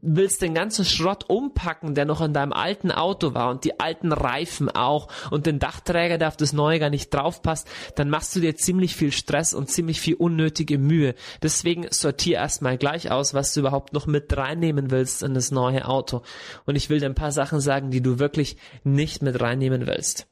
willst 0.00 0.42
den 0.42 0.54
ganzen 0.54 0.84
Schrott 0.84 1.28
umpacken, 1.28 1.94
der 1.94 2.06
noch 2.06 2.20
in 2.20 2.32
deinem 2.32 2.52
alten 2.52 2.90
Auto 2.90 3.34
war 3.34 3.50
und 3.50 3.64
die 3.64 3.78
alten 3.78 4.12
Reifen 4.12 4.70
auch 4.70 5.08
und 5.30 5.46
den 5.46 5.58
Dachträger, 5.58 6.18
der 6.18 6.28
auf 6.28 6.36
das 6.36 6.52
neue 6.52 6.78
gar 6.78 6.90
nicht 6.90 7.12
draufpasst, 7.12 7.68
dann 7.96 8.10
machst 8.10 8.34
du 8.34 8.40
dir 8.40 8.56
ziemlich 8.56 8.96
viel 8.96 9.12
Stress 9.12 9.54
und 9.54 9.70
ziemlich 9.70 10.00
viel 10.00 10.14
unnötige 10.14 10.78
Mühe. 10.78 11.14
Deswegen 11.42 11.86
sortier 11.90 12.36
erstmal 12.36 12.78
gleich 12.78 13.10
aus, 13.10 13.34
was 13.34 13.52
du 13.52 13.60
überhaupt 13.60 13.92
noch 13.92 14.06
mit 14.06 14.34
reinnehmen 14.36 14.90
willst 14.90 15.22
in 15.22 15.34
das 15.34 15.50
neue 15.50 15.86
Auto. 15.86 16.22
Und 16.64 16.76
ich 16.76 16.88
will 16.88 17.00
dir 17.00 17.06
ein 17.06 17.14
paar 17.14 17.32
Sachen 17.32 17.60
sagen, 17.60 17.90
die 17.90 18.00
du 18.00 18.18
wirklich 18.18 18.56
nicht 18.84 19.22
mit 19.22 19.40
reinnehmen 19.40 19.86
willst. 19.86 20.26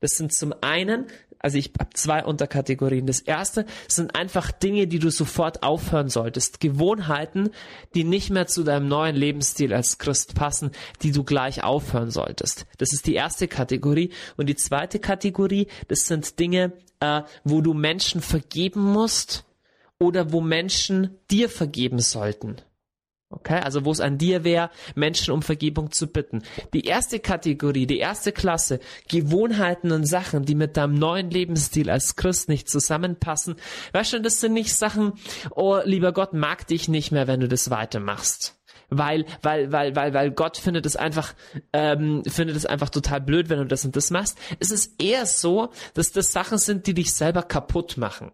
Das 0.00 0.12
sind 0.12 0.32
zum 0.32 0.54
einen 0.60 1.06
also 1.38 1.58
ich 1.58 1.72
habe 1.78 1.90
zwei 1.94 2.24
Unterkategorien. 2.24 3.06
Das 3.06 3.20
erste 3.20 3.66
sind 3.88 4.14
einfach 4.14 4.52
Dinge, 4.52 4.86
die 4.86 4.98
du 4.98 5.10
sofort 5.10 5.62
aufhören 5.62 6.08
solltest. 6.08 6.60
Gewohnheiten, 6.60 7.50
die 7.94 8.04
nicht 8.04 8.30
mehr 8.30 8.46
zu 8.46 8.62
deinem 8.62 8.88
neuen 8.88 9.16
Lebensstil 9.16 9.72
als 9.72 9.98
Christ 9.98 10.34
passen, 10.34 10.70
die 11.02 11.12
du 11.12 11.24
gleich 11.24 11.62
aufhören 11.62 12.10
solltest. 12.10 12.66
Das 12.78 12.92
ist 12.92 13.06
die 13.06 13.14
erste 13.14 13.48
Kategorie. 13.48 14.10
Und 14.36 14.46
die 14.46 14.56
zweite 14.56 14.98
Kategorie, 14.98 15.68
das 15.88 16.06
sind 16.06 16.38
Dinge, 16.38 16.72
äh, 17.00 17.22
wo 17.44 17.60
du 17.60 17.74
Menschen 17.74 18.20
vergeben 18.20 18.82
musst 18.82 19.44
oder 19.98 20.32
wo 20.32 20.40
Menschen 20.40 21.18
dir 21.30 21.48
vergeben 21.48 22.00
sollten. 22.00 22.56
Okay, 23.36 23.60
also 23.60 23.84
wo 23.84 23.92
es 23.92 24.00
an 24.00 24.16
dir 24.16 24.44
wäre, 24.44 24.70
Menschen 24.94 25.32
um 25.32 25.42
Vergebung 25.42 25.90
zu 25.90 26.06
bitten. 26.06 26.42
Die 26.72 26.86
erste 26.86 27.20
Kategorie, 27.20 27.86
die 27.86 27.98
erste 27.98 28.32
Klasse, 28.32 28.80
Gewohnheiten 29.08 29.92
und 29.92 30.06
Sachen, 30.06 30.46
die 30.46 30.54
mit 30.54 30.78
deinem 30.78 30.94
neuen 30.94 31.30
Lebensstil 31.30 31.90
als 31.90 32.16
Christ 32.16 32.48
nicht 32.48 32.70
zusammenpassen. 32.70 33.56
Weißt 33.92 34.14
du, 34.14 34.22
das 34.22 34.40
sind 34.40 34.54
nicht 34.54 34.72
Sachen, 34.72 35.12
oh, 35.50 35.80
lieber 35.84 36.12
Gott 36.12 36.32
mag 36.32 36.66
dich 36.66 36.88
nicht 36.88 37.12
mehr, 37.12 37.26
wenn 37.26 37.40
du 37.40 37.48
das 37.48 37.68
weitermachst 37.70 38.54
weil 38.88 39.24
weil 39.42 39.72
weil 39.72 39.96
weil 39.96 40.14
weil 40.14 40.30
Gott 40.30 40.56
findet 40.56 40.86
es 40.86 40.94
einfach 40.94 41.34
ähm, 41.72 42.22
findet 42.24 42.56
es 42.56 42.66
einfach 42.66 42.88
total 42.88 43.20
blöd, 43.20 43.48
wenn 43.48 43.58
du 43.58 43.66
das 43.66 43.84
und 43.84 43.96
das 43.96 44.12
machst. 44.12 44.38
Es 44.60 44.70
ist 44.70 45.02
eher 45.02 45.26
so, 45.26 45.70
dass 45.94 46.12
das 46.12 46.32
Sachen 46.32 46.58
sind, 46.58 46.86
die 46.86 46.94
dich 46.94 47.12
selber 47.12 47.42
kaputt 47.42 47.96
machen. 47.96 48.30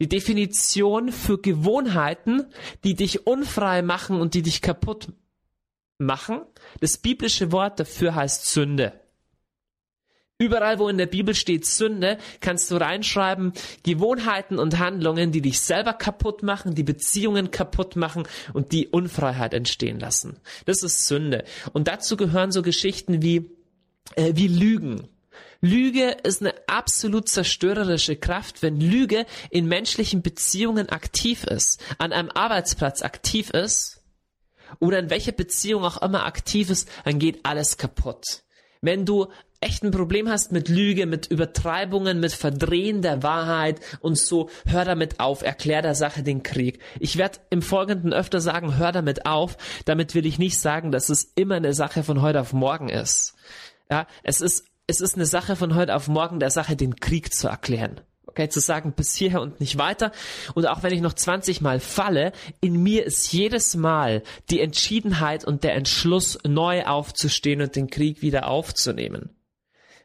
Die 0.00 0.08
Definition 0.08 1.10
für 1.10 1.38
Gewohnheiten, 1.38 2.46
die 2.84 2.94
dich 2.94 3.26
unfrei 3.26 3.82
machen 3.82 4.20
und 4.20 4.34
die 4.34 4.42
dich 4.42 4.62
kaputt 4.62 5.08
machen. 5.98 6.42
Das 6.80 6.98
biblische 6.98 7.50
Wort 7.50 7.80
dafür 7.80 8.14
heißt 8.14 8.46
Sünde. 8.46 8.92
Überall, 10.40 10.78
wo 10.78 10.88
in 10.88 10.98
der 10.98 11.06
Bibel 11.06 11.34
steht 11.34 11.66
Sünde, 11.66 12.16
kannst 12.40 12.70
du 12.70 12.76
reinschreiben 12.76 13.52
Gewohnheiten 13.82 14.60
und 14.60 14.78
Handlungen, 14.78 15.32
die 15.32 15.42
dich 15.42 15.58
selber 15.58 15.94
kaputt 15.94 16.44
machen, 16.44 16.76
die 16.76 16.84
Beziehungen 16.84 17.50
kaputt 17.50 17.96
machen 17.96 18.22
und 18.52 18.70
die 18.70 18.86
Unfreiheit 18.86 19.52
entstehen 19.52 19.98
lassen. 19.98 20.36
Das 20.64 20.84
ist 20.84 21.08
Sünde. 21.08 21.42
Und 21.72 21.88
dazu 21.88 22.16
gehören 22.16 22.52
so 22.52 22.62
Geschichten 22.62 23.20
wie, 23.20 23.50
äh, 24.14 24.34
wie 24.36 24.46
Lügen. 24.46 25.08
Lüge 25.60 26.16
ist 26.22 26.40
eine 26.40 26.54
absolut 26.68 27.28
zerstörerische 27.28 28.16
Kraft. 28.16 28.62
Wenn 28.62 28.80
Lüge 28.80 29.26
in 29.50 29.66
menschlichen 29.66 30.22
Beziehungen 30.22 30.88
aktiv 30.88 31.44
ist, 31.44 31.82
an 31.98 32.12
einem 32.12 32.30
Arbeitsplatz 32.30 33.02
aktiv 33.02 33.50
ist 33.50 34.02
oder 34.78 35.00
in 35.00 35.10
welcher 35.10 35.32
Beziehung 35.32 35.84
auch 35.84 36.00
immer 36.00 36.26
aktiv 36.26 36.70
ist, 36.70 36.88
dann 37.04 37.18
geht 37.18 37.44
alles 37.44 37.76
kaputt. 37.76 38.44
Wenn 38.80 39.04
du 39.04 39.26
echt 39.60 39.82
ein 39.82 39.90
Problem 39.90 40.28
hast 40.28 40.52
mit 40.52 40.68
Lüge, 40.68 41.06
mit 41.06 41.26
Übertreibungen, 41.26 42.20
mit 42.20 42.32
Verdrehen 42.32 43.02
der 43.02 43.24
Wahrheit 43.24 43.80
und 44.00 44.16
so, 44.16 44.50
hör 44.66 44.84
damit 44.84 45.18
auf, 45.18 45.42
erklär 45.42 45.82
der 45.82 45.96
Sache 45.96 46.22
den 46.22 46.44
Krieg. 46.44 46.80
Ich 47.00 47.16
werde 47.16 47.40
im 47.50 47.62
Folgenden 47.62 48.12
öfter 48.12 48.40
sagen, 48.40 48.78
hör 48.78 48.92
damit 48.92 49.26
auf. 49.26 49.56
Damit 49.84 50.14
will 50.14 50.26
ich 50.26 50.38
nicht 50.38 50.58
sagen, 50.58 50.92
dass 50.92 51.08
es 51.08 51.32
immer 51.34 51.56
eine 51.56 51.74
Sache 51.74 52.04
von 52.04 52.22
heute 52.22 52.40
auf 52.40 52.52
morgen 52.52 52.88
ist. 52.88 53.34
Ja, 53.90 54.06
es 54.22 54.40
ist, 54.40 54.67
es 54.88 55.02
ist 55.02 55.14
eine 55.14 55.26
Sache 55.26 55.54
von 55.54 55.74
heute 55.74 55.94
auf 55.94 56.08
morgen, 56.08 56.40
der 56.40 56.50
Sache 56.50 56.74
den 56.74 56.96
Krieg 56.96 57.32
zu 57.32 57.46
erklären. 57.46 58.00
Okay, 58.26 58.48
zu 58.48 58.60
sagen, 58.60 58.92
bis 58.92 59.14
hierher 59.14 59.42
und 59.42 59.60
nicht 59.60 59.78
weiter. 59.78 60.12
Und 60.54 60.66
auch 60.66 60.82
wenn 60.82 60.92
ich 60.92 61.00
noch 61.00 61.12
20 61.12 61.60
Mal 61.60 61.78
falle, 61.78 62.32
in 62.60 62.82
mir 62.82 63.04
ist 63.04 63.32
jedes 63.32 63.76
Mal 63.76 64.22
die 64.50 64.60
Entschiedenheit 64.60 65.44
und 65.44 65.62
der 65.62 65.74
Entschluss, 65.74 66.38
neu 66.46 66.84
aufzustehen 66.84 67.60
und 67.60 67.76
den 67.76 67.90
Krieg 67.90 68.22
wieder 68.22 68.48
aufzunehmen. 68.48 69.30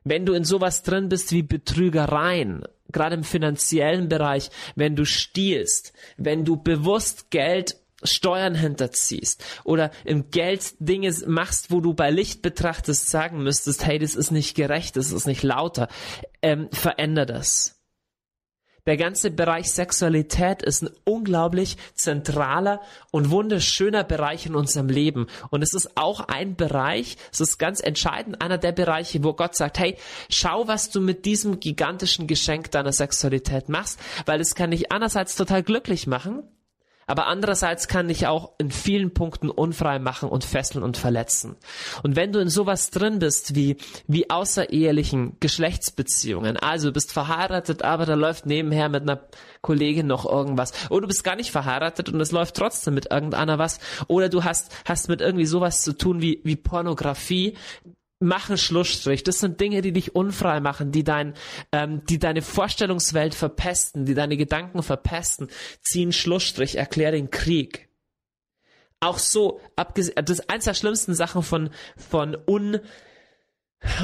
Wenn 0.03 0.25
du 0.25 0.33
in 0.33 0.43
sowas 0.43 0.83
drin 0.83 1.09
bist 1.09 1.31
wie 1.31 1.43
Betrügereien, 1.43 2.63
gerade 2.91 3.15
im 3.15 3.23
finanziellen 3.23 4.09
Bereich, 4.09 4.49
wenn 4.75 4.95
du 4.97 5.05
stiehlst, 5.05 5.93
wenn 6.17 6.43
du 6.43 6.57
bewusst 6.57 7.29
Geld 7.29 7.77
Steuern 8.03 8.55
hinterziehst 8.55 9.43
oder 9.63 9.91
im 10.05 10.29
Geld 10.29 10.75
Dinge 10.79 11.13
machst, 11.27 11.71
wo 11.71 11.81
du 11.81 11.93
bei 11.93 12.09
Licht 12.11 12.41
betrachtest 12.41 13.09
sagen 13.09 13.43
müsstest, 13.43 13.85
hey, 13.85 13.99
das 13.99 14.15
ist 14.15 14.31
nicht 14.31 14.55
gerecht, 14.55 14.95
das 14.95 15.11
ist 15.11 15.27
nicht 15.27 15.43
lauter, 15.43 15.87
ähm, 16.41 16.69
veränder 16.71 17.25
das. 17.25 17.83
Der 18.85 18.97
ganze 18.97 19.31
Bereich 19.31 19.71
Sexualität 19.71 20.61
ist 20.61 20.83
ein 20.83 20.89
unglaublich 21.05 21.77
zentraler 21.93 22.81
und 23.11 23.29
wunderschöner 23.31 24.03
Bereich 24.03 24.45
in 24.45 24.55
unserem 24.55 24.89
Leben. 24.89 25.27
Und 25.51 25.61
es 25.61 25.73
ist 25.73 25.95
auch 25.95 26.19
ein 26.19 26.57
Bereich, 26.57 27.15
es 27.31 27.39
ist 27.39 27.57
ganz 27.57 27.79
entscheidend, 27.79 28.41
einer 28.41 28.57
der 28.57 28.73
Bereiche, 28.73 29.23
wo 29.23 29.33
Gott 29.33 29.55
sagt, 29.55 29.79
hey, 29.79 29.95
schau, 30.29 30.67
was 30.67 30.89
du 30.89 30.99
mit 30.99 31.23
diesem 31.23 31.61
gigantischen 31.61 32.27
Geschenk 32.27 32.71
deiner 32.71 32.91
Sexualität 32.91 33.69
machst, 33.69 33.99
weil 34.25 34.41
es 34.41 34.53
kann 34.53 34.71
dich 34.71 34.91
einerseits 34.91 35.35
total 35.35 35.63
glücklich 35.63 36.05
machen, 36.05 36.43
aber 37.07 37.27
andererseits 37.27 37.87
kann 37.87 38.07
dich 38.07 38.27
auch 38.27 38.51
in 38.57 38.71
vielen 38.71 39.13
Punkten 39.13 39.49
unfrei 39.49 39.99
machen 39.99 40.29
und 40.29 40.43
fesseln 40.43 40.83
und 40.83 40.97
verletzen. 40.97 41.55
Und 42.03 42.15
wenn 42.15 42.31
du 42.31 42.39
in 42.39 42.49
sowas 42.49 42.89
drin 42.89 43.19
bist 43.19 43.55
wie, 43.55 43.77
wie 44.07 44.29
außerehelichen 44.29 45.37
Geschlechtsbeziehungen, 45.39 46.57
also 46.57 46.87
du 46.87 46.93
bist 46.93 47.11
verheiratet, 47.11 47.83
aber 47.83 48.05
da 48.05 48.15
läuft 48.15 48.45
nebenher 48.45 48.89
mit 48.89 49.03
einer 49.03 49.21
Kollegin 49.61 50.07
noch 50.07 50.25
irgendwas, 50.25 50.89
oder 50.89 51.01
du 51.01 51.07
bist 51.07 51.23
gar 51.23 51.35
nicht 51.35 51.51
verheiratet 51.51 52.09
und 52.09 52.19
es 52.21 52.31
läuft 52.31 52.55
trotzdem 52.55 52.93
mit 52.93 53.11
irgendeiner 53.11 53.57
was, 53.57 53.79
oder 54.07 54.29
du 54.29 54.43
hast, 54.43 54.73
hast 54.85 55.09
mit 55.09 55.21
irgendwie 55.21 55.45
sowas 55.45 55.81
zu 55.81 55.97
tun 55.97 56.21
wie, 56.21 56.41
wie 56.43 56.55
Pornografie, 56.55 57.55
machen 58.23 58.57
Schlussstrich. 58.57 59.23
Das 59.23 59.39
sind 59.39 59.59
Dinge, 59.59 59.81
die 59.81 59.93
dich 59.93 60.15
unfrei 60.15 60.59
machen, 60.59 60.91
die 60.91 61.03
dein, 61.03 61.33
ähm, 61.71 62.03
die 62.05 62.19
deine 62.19 62.41
Vorstellungswelt 62.41 63.35
verpesten, 63.35 64.05
die 64.05 64.15
deine 64.15 64.37
Gedanken 64.37 64.83
verpesten. 64.83 65.49
Ziehen 65.81 66.11
Schlussstrich, 66.11 66.77
erklär 66.77 67.11
den 67.11 67.29
Krieg. 67.29 67.89
Auch 68.99 69.19
so, 69.19 69.59
abgesehen, 69.75 70.15
das 70.23 70.39
ist 70.39 70.49
eins 70.49 70.65
der 70.65 70.73
schlimmsten 70.73 71.13
Sachen 71.13 71.43
von, 71.43 71.69
von 71.97 72.37
un, 72.47 72.79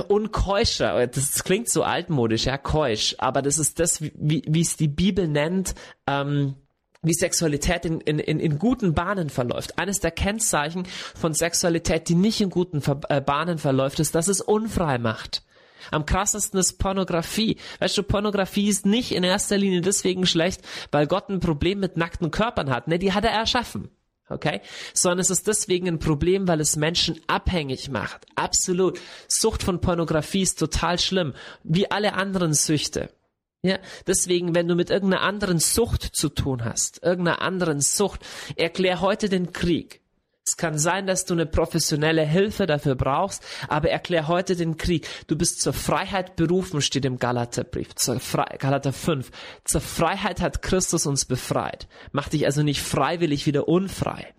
unkeuscher, 0.07 1.07
das 1.07 1.43
klingt 1.43 1.69
so 1.69 1.83
altmodisch, 1.83 2.45
ja, 2.45 2.57
keusch, 2.57 3.15
aber 3.17 3.41
das 3.41 3.57
ist 3.57 3.79
das, 3.79 4.01
wie, 4.01 4.43
wie 4.45 4.61
es 4.61 4.75
die 4.75 4.89
Bibel 4.89 5.27
nennt, 5.27 5.73
ähm, 6.05 6.55
wie 7.01 7.13
Sexualität 7.13 7.85
in, 7.85 8.01
in, 8.01 8.19
in, 8.19 8.39
in 8.39 8.59
guten 8.59 8.93
Bahnen 8.93 9.29
verläuft. 9.29 9.77
Eines 9.79 9.99
der 9.99 10.11
Kennzeichen 10.11 10.85
von 11.15 11.33
Sexualität, 11.33 12.09
die 12.09 12.15
nicht 12.15 12.41
in 12.41 12.49
guten 12.49 12.81
Ver 12.81 12.99
äh, 13.09 13.21
Bahnen 13.21 13.57
verläuft, 13.57 13.99
ist, 13.99 14.15
dass 14.15 14.27
es 14.27 14.41
unfrei 14.41 14.97
macht. 14.97 15.43
Am 15.91 16.05
krassesten 16.05 16.59
ist 16.59 16.77
Pornografie. 16.77 17.57
Weißt 17.79 17.97
du, 17.97 18.03
Pornografie 18.03 18.67
ist 18.67 18.85
nicht 18.85 19.13
in 19.13 19.23
erster 19.23 19.57
Linie 19.57 19.81
deswegen 19.81 20.25
schlecht, 20.25 20.61
weil 20.91 21.07
Gott 21.07 21.29
ein 21.29 21.39
Problem 21.39 21.79
mit 21.79 21.95
nackten 21.95 22.31
Körpern 22.31 22.69
hat. 22.69 22.87
Ne, 22.87 22.99
die 22.99 23.13
hat 23.13 23.23
er 23.23 23.31
erschaffen. 23.31 23.89
Okay? 24.27 24.61
Sondern 24.93 25.19
es 25.19 25.29
ist 25.29 25.47
deswegen 25.47 25.87
ein 25.87 25.99
Problem, 25.99 26.47
weil 26.47 26.59
es 26.59 26.75
Menschen 26.75 27.19
abhängig 27.27 27.89
macht. 27.89 28.25
Absolut. 28.35 28.99
Sucht 29.27 29.63
von 29.63 29.81
Pornografie 29.81 30.41
ist 30.41 30.59
total 30.59 30.99
schlimm. 30.99 31.33
Wie 31.63 31.89
alle 31.89 32.13
anderen 32.13 32.53
Süchte. 32.53 33.09
Ja, 33.61 33.77
deswegen, 34.07 34.55
wenn 34.55 34.69
du 34.69 34.75
mit 34.75 34.89
irgendeiner 34.89 35.21
anderen 35.21 35.59
Sucht 35.59 36.03
zu 36.03 36.29
tun 36.29 36.63
hast, 36.63 37.03
irgendeiner 37.03 37.41
anderen 37.41 37.81
Sucht, 37.81 38.25
erklär 38.55 39.01
heute 39.01 39.27
den 39.27 39.51
Krieg. 39.51 40.01
Es 40.45 40.57
kann 40.57 40.79
sein, 40.79 41.05
dass 41.05 41.25
du 41.25 41.35
eine 41.35 41.45
professionelle 41.45 42.25
Hilfe 42.25 42.65
dafür 42.65 42.95
brauchst, 42.95 43.43
aber 43.67 43.89
erklär 43.89 44.27
heute 44.27 44.55
den 44.55 44.77
Krieg. 44.77 45.07
Du 45.27 45.37
bist 45.37 45.61
zur 45.61 45.73
Freiheit 45.73 46.37
berufen, 46.37 46.81
steht 46.81 47.05
im 47.05 47.19
Galaterbrief, 47.19 47.93
zur 47.95 48.19
Fre 48.19 48.45
Galater 48.57 48.93
5. 48.93 49.29
Zur 49.65 49.81
Freiheit 49.81 50.41
hat 50.41 50.63
Christus 50.63 51.05
uns 51.05 51.25
befreit. 51.25 51.87
Mach 52.13 52.29
dich 52.29 52.45
also 52.45 52.63
nicht 52.63 52.81
freiwillig 52.81 53.45
wieder 53.45 53.67
unfrei. 53.67 54.33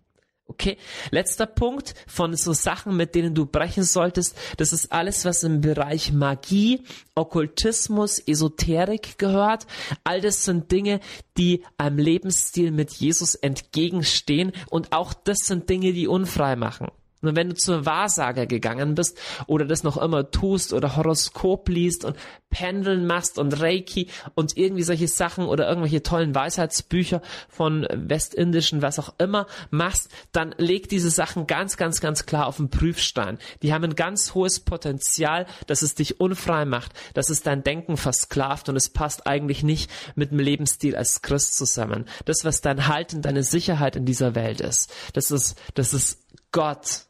Okay, 0.50 0.78
letzter 1.12 1.46
Punkt 1.46 1.94
von 2.08 2.34
so 2.34 2.52
Sachen, 2.52 2.96
mit 2.96 3.14
denen 3.14 3.36
du 3.36 3.46
brechen 3.46 3.84
solltest, 3.84 4.36
das 4.56 4.72
ist 4.72 4.90
alles, 4.90 5.24
was 5.24 5.44
im 5.44 5.60
Bereich 5.60 6.12
Magie, 6.12 6.82
Okkultismus, 7.14 8.18
Esoterik 8.18 9.16
gehört. 9.16 9.68
All 10.02 10.20
das 10.20 10.44
sind 10.44 10.72
Dinge, 10.72 10.98
die 11.38 11.62
einem 11.78 11.98
Lebensstil 11.98 12.72
mit 12.72 12.90
Jesus 12.90 13.36
entgegenstehen 13.36 14.50
und 14.70 14.92
auch 14.92 15.14
das 15.14 15.38
sind 15.44 15.70
Dinge, 15.70 15.92
die 15.92 16.08
unfrei 16.08 16.56
machen. 16.56 16.88
Und 17.22 17.36
wenn 17.36 17.50
du 17.50 17.54
zur 17.54 17.84
Wahrsager 17.84 18.46
gegangen 18.46 18.94
bist 18.94 19.18
oder 19.46 19.66
das 19.66 19.82
noch 19.82 19.96
immer 19.96 20.30
tust 20.30 20.72
oder 20.72 20.96
Horoskop 20.96 21.68
liest 21.68 22.04
und 22.04 22.16
Pendeln 22.50 23.06
machst 23.06 23.38
und 23.38 23.60
Reiki 23.60 24.08
und 24.34 24.56
irgendwie 24.56 24.82
solche 24.82 25.06
Sachen 25.06 25.46
oder 25.46 25.68
irgendwelche 25.68 26.02
tollen 26.02 26.34
Weisheitsbücher 26.34 27.22
von 27.48 27.86
westindischen, 27.92 28.82
was 28.82 28.98
auch 28.98 29.14
immer 29.18 29.46
machst, 29.70 30.10
dann 30.32 30.54
leg 30.58 30.88
diese 30.88 31.10
Sachen 31.10 31.46
ganz, 31.46 31.76
ganz, 31.76 32.00
ganz 32.00 32.26
klar 32.26 32.46
auf 32.46 32.56
den 32.56 32.70
Prüfstein. 32.70 33.38
Die 33.62 33.72
haben 33.72 33.84
ein 33.84 33.94
ganz 33.94 34.34
hohes 34.34 34.60
Potenzial, 34.60 35.46
dass 35.66 35.82
es 35.82 35.94
dich 35.94 36.20
unfrei 36.20 36.64
macht, 36.64 36.92
dass 37.14 37.30
es 37.30 37.42
dein 37.42 37.62
Denken 37.62 37.96
versklavt 37.96 38.68
und 38.68 38.76
es 38.76 38.88
passt 38.88 39.26
eigentlich 39.26 39.62
nicht 39.62 39.90
mit 40.16 40.32
dem 40.32 40.40
Lebensstil 40.40 40.96
als 40.96 41.22
Christ 41.22 41.56
zusammen. 41.56 42.06
Das, 42.24 42.44
was 42.44 42.60
dein 42.60 42.88
Halt 42.88 43.14
und 43.14 43.22
deine 43.22 43.42
Sicherheit 43.42 43.94
in 43.94 44.06
dieser 44.06 44.34
Welt 44.34 44.60
ist, 44.60 44.92
das 45.12 45.30
ist, 45.30 45.56
das 45.74 45.94
ist 45.94 46.18
Gott 46.52 47.09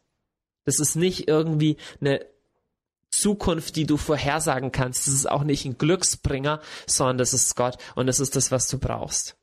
das 0.70 0.78
ist 0.78 0.94
nicht 0.94 1.26
irgendwie 1.26 1.76
eine 2.00 2.24
Zukunft, 3.10 3.74
die 3.74 3.86
du 3.86 3.96
vorhersagen 3.96 4.70
kannst. 4.70 5.06
Das 5.06 5.14
ist 5.14 5.28
auch 5.28 5.42
nicht 5.42 5.64
ein 5.64 5.78
Glücksbringer, 5.78 6.60
sondern 6.86 7.18
das 7.18 7.34
ist 7.34 7.56
Gott 7.56 7.76
und 7.96 8.06
das 8.06 8.20
ist 8.20 8.36
das, 8.36 8.52
was 8.52 8.68
du 8.68 8.78
brauchst. 8.78 9.36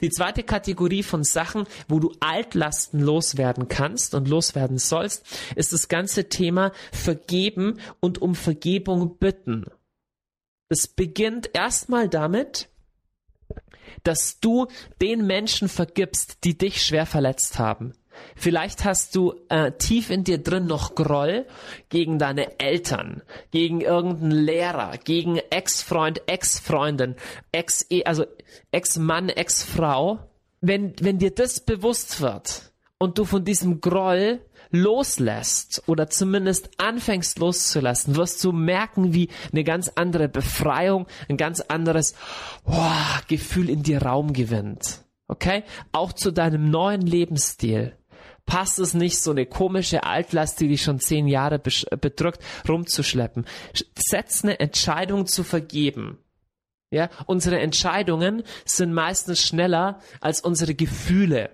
Die 0.00 0.10
zweite 0.10 0.44
Kategorie 0.44 1.02
von 1.02 1.24
Sachen, 1.24 1.66
wo 1.88 1.98
du 1.98 2.12
Altlasten 2.20 3.00
loswerden 3.00 3.68
kannst 3.68 4.14
und 4.14 4.28
loswerden 4.28 4.78
sollst, 4.78 5.26
ist 5.56 5.72
das 5.72 5.88
ganze 5.88 6.28
Thema 6.28 6.72
Vergeben 6.92 7.80
und 8.00 8.22
um 8.22 8.34
Vergebung 8.34 9.18
bitten. 9.18 9.66
Es 10.68 10.86
beginnt 10.86 11.50
erstmal 11.54 12.08
damit, 12.08 12.68
dass 14.04 14.40
du 14.40 14.68
den 15.02 15.26
Menschen 15.26 15.68
vergibst, 15.68 16.44
die 16.44 16.56
dich 16.56 16.82
schwer 16.82 17.06
verletzt 17.06 17.58
haben. 17.58 17.92
Vielleicht 18.36 18.84
hast 18.84 19.14
du 19.14 19.34
äh, 19.48 19.72
tief 19.72 20.10
in 20.10 20.24
dir 20.24 20.38
drin 20.38 20.66
noch 20.66 20.94
Groll 20.94 21.46
gegen 21.88 22.18
deine 22.18 22.58
Eltern, 22.58 23.22
gegen 23.50 23.80
irgendeinen 23.80 24.30
Lehrer, 24.30 24.98
gegen 25.02 25.36
Ex-Freund, 25.36 26.22
Ex-Freundin, 26.26 27.16
Ex, 27.52 27.86
also 28.04 28.24
Ex-Mann, 28.70 29.28
Ex-Frau. 29.28 30.18
Wenn, 30.60 30.94
wenn 31.00 31.18
dir 31.18 31.30
das 31.30 31.60
bewusst 31.60 32.20
wird 32.20 32.72
und 32.98 33.18
du 33.18 33.24
von 33.24 33.44
diesem 33.44 33.80
Groll 33.80 34.40
loslässt 34.74 35.82
oder 35.86 36.08
zumindest 36.08 36.70
anfängst 36.78 37.38
loszulassen, 37.38 38.16
wirst 38.16 38.42
du 38.44 38.52
merken, 38.52 39.14
wie 39.14 39.28
eine 39.52 39.64
ganz 39.64 39.92
andere 39.94 40.28
Befreiung, 40.28 41.06
ein 41.28 41.36
ganz 41.36 41.60
anderes 41.60 42.14
oh, 42.64 42.72
Gefühl 43.28 43.70
in 43.70 43.82
dir 43.82 44.02
Raum 44.02 44.32
gewinnt. 44.32 45.04
Okay? 45.28 45.62
Auch 45.92 46.12
zu 46.12 46.32
deinem 46.32 46.70
neuen 46.70 47.02
Lebensstil 47.02 47.96
passt 48.46 48.78
es 48.78 48.94
nicht, 48.94 49.18
so 49.18 49.30
eine 49.30 49.46
komische 49.46 50.04
Altlast, 50.04 50.60
die 50.60 50.68
dich 50.68 50.82
schon 50.82 51.00
zehn 51.00 51.26
Jahre 51.26 51.58
bedrückt, 51.58 52.40
rumzuschleppen. 52.68 53.46
Setz 53.96 54.44
eine 54.44 54.60
Entscheidung 54.60 55.26
zu 55.26 55.44
vergeben. 55.44 56.18
Ja, 56.90 57.10
unsere 57.26 57.58
Entscheidungen 57.58 58.44
sind 58.64 58.92
meistens 58.92 59.42
schneller 59.42 59.98
als 60.20 60.40
unsere 60.40 60.74
Gefühle. 60.74 61.50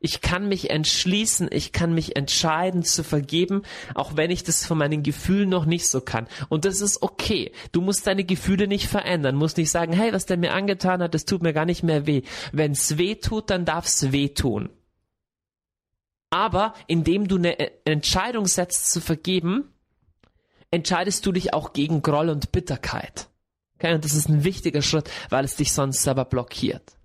Ich 0.00 0.20
kann 0.20 0.48
mich 0.48 0.68
entschließen, 0.68 1.48
ich 1.50 1.72
kann 1.72 1.94
mich 1.94 2.16
entscheiden 2.16 2.82
zu 2.82 3.02
vergeben, 3.02 3.62
auch 3.94 4.16
wenn 4.16 4.30
ich 4.30 4.44
das 4.44 4.66
von 4.66 4.76
meinen 4.76 5.02
Gefühlen 5.02 5.48
noch 5.48 5.64
nicht 5.64 5.88
so 5.88 6.02
kann. 6.02 6.28
Und 6.50 6.66
das 6.66 6.82
ist 6.82 7.00
okay. 7.00 7.52
Du 7.72 7.80
musst 7.80 8.06
deine 8.06 8.24
Gefühle 8.24 8.68
nicht 8.68 8.88
verändern, 8.88 9.36
musst 9.36 9.56
nicht 9.56 9.70
sagen, 9.70 9.94
hey, 9.94 10.12
was 10.12 10.26
der 10.26 10.36
mir 10.36 10.52
angetan 10.52 11.02
hat, 11.02 11.14
das 11.14 11.24
tut 11.24 11.42
mir 11.42 11.54
gar 11.54 11.64
nicht 11.64 11.82
mehr 11.82 12.06
weh. 12.06 12.22
Wenn 12.52 12.72
es 12.72 12.98
weh 12.98 13.14
tut, 13.14 13.48
dann 13.48 13.64
darf 13.64 13.86
es 13.86 14.12
weh 14.12 14.28
tun 14.28 14.68
aber 16.36 16.74
indem 16.86 17.28
du 17.28 17.36
eine 17.36 17.56
Entscheidung 17.86 18.46
setzt 18.46 18.92
zu 18.92 19.00
vergeben, 19.00 19.72
entscheidest 20.70 21.24
du 21.24 21.32
dich 21.32 21.54
auch 21.54 21.72
gegen 21.72 22.02
Groll 22.02 22.28
und 22.28 22.52
Bitterkeit. 22.52 23.30
Okay, 23.76 23.94
und 23.94 24.04
das 24.04 24.12
ist 24.12 24.28
ein 24.28 24.44
wichtiger 24.44 24.82
Schritt, 24.82 25.10
weil 25.30 25.46
es 25.46 25.56
dich 25.56 25.72
sonst 25.72 26.02
selber 26.02 26.26
blockiert. 26.26 26.98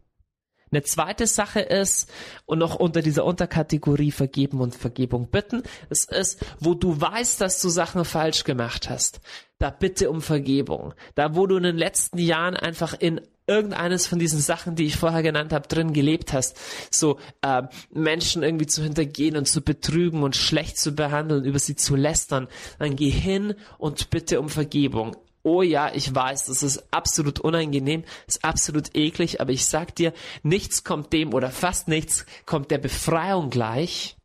Eine 0.70 0.84
zweite 0.84 1.28
Sache 1.28 1.62
ist, 1.62 2.12
und 2.46 2.60
noch 2.60 2.76
unter 2.76 3.02
dieser 3.02 3.24
Unterkategorie 3.24 4.12
Vergeben 4.12 4.60
und 4.60 4.76
Vergebung 4.76 5.30
bitten, 5.30 5.64
es 5.90 6.04
ist, 6.04 6.46
wo 6.60 6.74
du 6.74 7.00
weißt, 7.00 7.40
dass 7.40 7.62
du 7.62 7.70
Sachen 7.70 8.04
falsch 8.04 8.44
gemacht 8.44 8.90
hast. 8.90 9.22
Da 9.60 9.70
bitte 9.70 10.10
um 10.10 10.22
Vergebung. 10.22 10.94
Da, 11.16 11.36
wo 11.36 11.48
du 11.48 11.56
in 11.56 11.64
den 11.64 11.78
letzten 11.78 12.18
Jahren 12.18 12.58
einfach 12.58 12.96
in 13.00 13.22
irgendeines 13.48 14.08
von 14.08 14.20
diesen 14.20 14.40
Sachen, 14.40 14.76
die 14.76 14.86
ich 14.86 14.98
vorher 14.98 15.24
genannt 15.24 15.54
habe, 15.54 15.68
drin 15.68 15.94
gelebt 15.94 16.34
hast, 16.34 16.58
so 16.90 17.20
äh, 17.42 17.64
Menschen 17.92 18.44
irgendwie 18.44 18.68
zu 18.68 18.84
hintergehen 18.84 19.36
und 19.38 19.48
zu 19.48 19.62
betrügen 19.62 20.24
und 20.24 20.36
schlecht 20.36 20.78
zu 20.78 20.94
behandeln, 20.94 21.44
über 21.44 21.60
sie 21.60 21.76
zu 21.76 21.96
lästern, 21.96 22.48
dann 22.80 22.96
geh 22.96 23.10
hin 23.10 23.56
und 23.78 24.10
bitte 24.10 24.40
um 24.40 24.50
Vergebung. 24.50 25.16
Oh 25.44 25.64
ja, 25.64 25.92
ich 25.94 26.14
weiß, 26.14 26.46
das 26.46 26.62
ist 26.62 26.94
absolut 26.94 27.40
unangenehm, 27.40 28.04
ist 28.28 28.46
absolut 28.46 28.96
eklig, 28.96 29.42
aber 29.42 29.52
ich 29.52 29.66
sag 29.66 29.96
dir, 29.96 30.14
nichts 30.44 30.84
kommt 30.84 31.12
dem 31.14 31.34
oder 31.34 31.50
fast 31.50 31.88
nichts 31.88 32.28
kommt 32.46 32.70
der 32.70 32.78
Befreiung 32.78 33.50
gleich, 33.50 34.18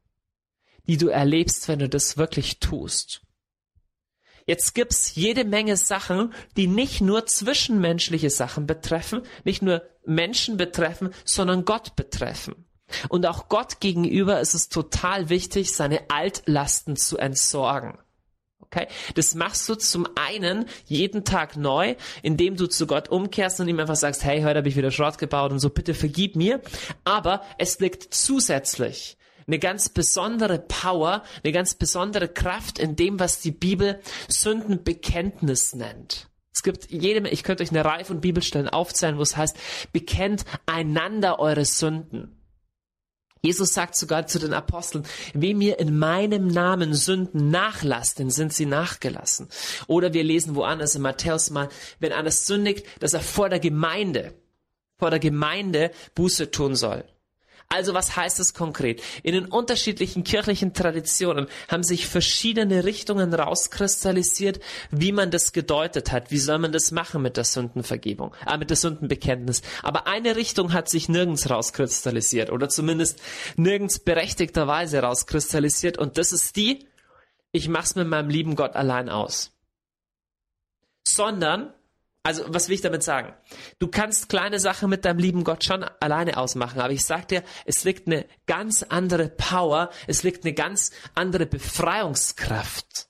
die 0.87 0.99
du 0.99 1.09
erlebst, 1.09 1.69
wenn 1.69 1.79
du 1.79 1.89
das 1.89 2.19
wirklich 2.19 2.61
tust. 2.61 3.26
Jetzt 4.47 4.75
gibt's 4.75 5.17
jede 5.17 5.45
Menge 5.45 5.77
Sachen, 5.77 6.33
die 6.57 6.69
nicht 6.69 7.01
nur 7.01 7.27
zwischenmenschliche 7.27 8.31
Sachen 8.31 8.67
betreffen, 8.67 9.23
nicht 9.45 9.61
nur 9.61 9.83
Menschen 10.05 10.57
betreffen, 10.57 11.11
sondern 11.25 11.65
Gott 11.65 11.97
betreffen. 11.97 12.65
Und 13.09 13.27
auch 13.27 13.49
Gott 13.49 13.81
gegenüber 13.81 14.41
ist 14.41 14.55
es 14.55 14.69
total 14.69 15.29
wichtig, 15.29 15.73
seine 15.75 16.09
Altlasten 16.11 16.95
zu 16.95 17.19
entsorgen. 17.19 17.99
Okay? 18.61 18.87
Das 19.15 19.35
machst 19.35 19.69
du 19.69 19.75
zum 19.75 20.07
einen 20.15 20.67
jeden 20.85 21.25
Tag 21.25 21.57
neu, 21.57 21.97
indem 22.23 22.57
du 22.57 22.69
zu 22.69 22.87
Gott 22.87 23.09
umkehrst 23.09 23.61
und 23.61 23.67
ihm 23.67 23.81
einfach 23.81 23.97
sagst, 23.97 24.23
hey, 24.25 24.43
heute 24.43 24.59
habe 24.59 24.69
ich 24.69 24.77
wieder 24.77 24.93
Schrott 24.93 25.19
gebaut 25.19 25.51
und 25.51 25.59
so, 25.59 25.71
bitte 25.71 25.95
vergib 25.95 26.37
mir. 26.37 26.61
Aber 27.05 27.43
es 27.59 27.81
liegt 27.81 28.15
zusätzlich 28.15 29.17
eine 29.47 29.59
ganz 29.59 29.89
besondere 29.89 30.59
Power, 30.59 31.23
eine 31.45 31.53
ganz 31.53 31.75
besondere 31.75 32.29
Kraft 32.29 32.79
in 32.79 32.97
dem, 32.97 33.21
was 33.21 33.41
die 33.41 33.53
Bibel 33.53 34.01
Sündenbekenntnis 34.29 35.75
nennt. 35.75 36.29
Es 36.53 36.63
gibt 36.63 36.91
jede, 36.91 37.29
ich 37.29 37.43
könnte 37.43 37.63
euch 37.63 37.71
eine 37.71 37.85
Reihe 37.85 38.05
von 38.05 38.21
Bibelstellen 38.21 38.69
aufzählen, 38.69 39.19
wo 39.19 39.23
es 39.23 39.37
heißt, 39.37 39.57
bekennt 39.93 40.45
einander 40.65 41.39
eure 41.39 41.65
Sünden. 41.65 42.33
Jesus 43.43 43.75
sagt 43.75 43.95
sogar 43.95 44.27
zu 44.27 44.39
den 44.39 44.55
Aposteln, 44.55 45.05
wem 45.35 45.61
ihr 45.61 45.79
in 45.79 45.99
meinem 45.99 46.49
Namen 46.49 46.95
Sünden 46.95 47.51
nachlasst, 47.51 48.19
dann 48.19 48.31
sind 48.31 48.53
sie 48.53 48.67
nachgelassen. 48.67 49.49
Oder 49.87 50.15
wir 50.15 50.25
lesen 50.25 50.57
woanders 50.57 50.97
in 50.97 51.03
Matthäus 51.03 51.51
mal, 51.51 51.69
wenn 52.01 52.13
einer 52.13 52.31
sündigt, 52.33 52.87
dass 53.01 53.13
er 53.13 53.21
vor 53.21 53.49
der 53.49 53.61
Gemeinde, 53.61 54.35
vor 54.99 55.11
der 55.11 55.21
Gemeinde 55.21 55.93
Buße 56.15 56.51
tun 56.51 56.75
soll. 56.75 57.05
Also 57.69 57.95
was 57.95 58.17
heißt 58.17 58.39
das 58.39 58.55
konkret? 58.55 59.03
In 59.25 59.35
den 59.35 59.47
unterschiedlichen 59.47 60.23
kirchlichen 60.23 60.73
Traditionen 60.73 61.49
haben 61.69 61.83
sich 61.83 62.07
verschiedene 62.07 62.85
Richtungen 62.85 63.35
rauskristallisiert, 63.35 64.61
wie 64.91 65.11
man 65.11 65.33
das 65.33 65.53
gedeutet 65.53 66.13
hat. 66.13 66.31
Wie 66.31 66.39
soll 66.39 66.59
man 66.59 66.71
das 66.71 66.93
machen 66.93 67.23
mit 67.23 67.37
der 67.37 67.45
Sündenvergebung, 67.45 68.35
äh, 68.47 68.57
mit 68.57 68.71
der 68.71 68.77
Sündenbekenntnis? 68.77 69.63
Aber 69.83 70.07
eine 70.07 70.37
Richtung 70.37 70.73
hat 70.73 70.89
sich 70.89 71.09
nirgends 71.09 71.51
rauskristallisiert 71.51 72.51
oder 72.51 72.69
zumindest 72.69 73.21
nirgends 73.57 73.99
berechtigterweise 73.99 75.01
rauskristallisiert 75.01 75.99
und 75.99 76.19
das 76.19 76.33
ist 76.33 76.55
die, 76.55 76.87
ich 77.51 77.69
mach's 77.69 77.97
mit 77.97 78.07
meinem 78.07 78.31
lieben 78.31 78.55
Gott 78.55 78.77
allein 78.77 79.09
aus. 79.09 79.53
Sondern 81.03 81.73
also, 82.27 82.43
was 82.49 82.69
will 82.69 82.75
ich 82.75 82.81
damit 82.81 83.05
sagen? 83.05 83.35
Du 83.79 83.87
kannst 83.87 84.29
kleine 84.29 84.59
Sachen 84.59 84.91
mit 84.91 85.05
deinem 85.05 85.21
lieben 85.21 85.45
Gott 85.45 85.65
schon 85.65 85.85
alleine 85.85 86.39
ausmachen, 86.39 86.81
aber 86.81 86.93
ich 86.93 87.05
sag 87.05 87.29
dir, 87.29 87.45
es 87.67 87.85
liegt 87.85 88.09
eine 88.09 88.27
ganz 88.47 88.83
andere 88.83 89.29
Power, 89.29 89.91
es 90.09 90.25
liegt 90.25 90.45
eine 90.45 90.53
ganz 90.53 90.91
andere 91.15 91.47
Befreiungskraft, 91.47 93.09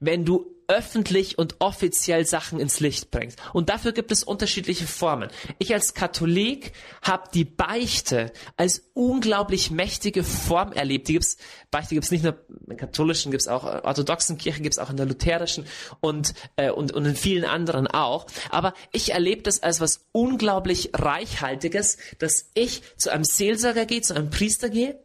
wenn 0.00 0.24
du 0.24 0.57
öffentlich 0.68 1.38
und 1.38 1.56
offiziell 1.60 2.26
Sachen 2.26 2.60
ins 2.60 2.78
Licht 2.78 3.10
bringst. 3.10 3.38
Und 3.54 3.70
dafür 3.70 3.92
gibt 3.92 4.12
es 4.12 4.22
unterschiedliche 4.22 4.86
Formen. 4.86 5.30
Ich 5.58 5.72
als 5.72 5.94
Katholik 5.94 6.72
habe 7.02 7.30
die 7.32 7.46
Beichte 7.46 8.32
als 8.56 8.82
unglaublich 8.92 9.70
mächtige 9.70 10.22
Form 10.22 10.72
erlebt. 10.72 11.08
Die 11.08 11.14
gibt's, 11.14 11.38
Beichte 11.70 11.94
gibt's 11.94 12.10
nicht 12.10 12.22
nur 12.22 12.36
in 12.68 12.76
katholischen, 12.76 13.30
gibt's 13.30 13.48
auch 13.48 13.64
in 13.64 13.80
orthodoxen 13.80 14.36
Kirchen, 14.36 14.62
gibt's 14.62 14.78
auch 14.78 14.90
in 14.90 14.98
der 14.98 15.06
lutherischen 15.06 15.64
und, 16.00 16.34
äh, 16.56 16.70
und, 16.70 16.92
und 16.92 17.06
in 17.06 17.16
vielen 17.16 17.46
anderen 17.46 17.86
auch. 17.86 18.26
Aber 18.50 18.74
ich 18.92 19.12
erlebe 19.12 19.42
das 19.42 19.62
als 19.62 19.80
was 19.80 20.04
unglaublich 20.12 20.90
Reichhaltiges, 20.92 21.96
dass 22.18 22.50
ich 22.52 22.82
zu 22.98 23.10
einem 23.10 23.24
Seelsorger 23.24 23.86
gehe, 23.86 24.02
zu 24.02 24.14
einem 24.14 24.28
Priester 24.28 24.68
gehe 24.68 24.98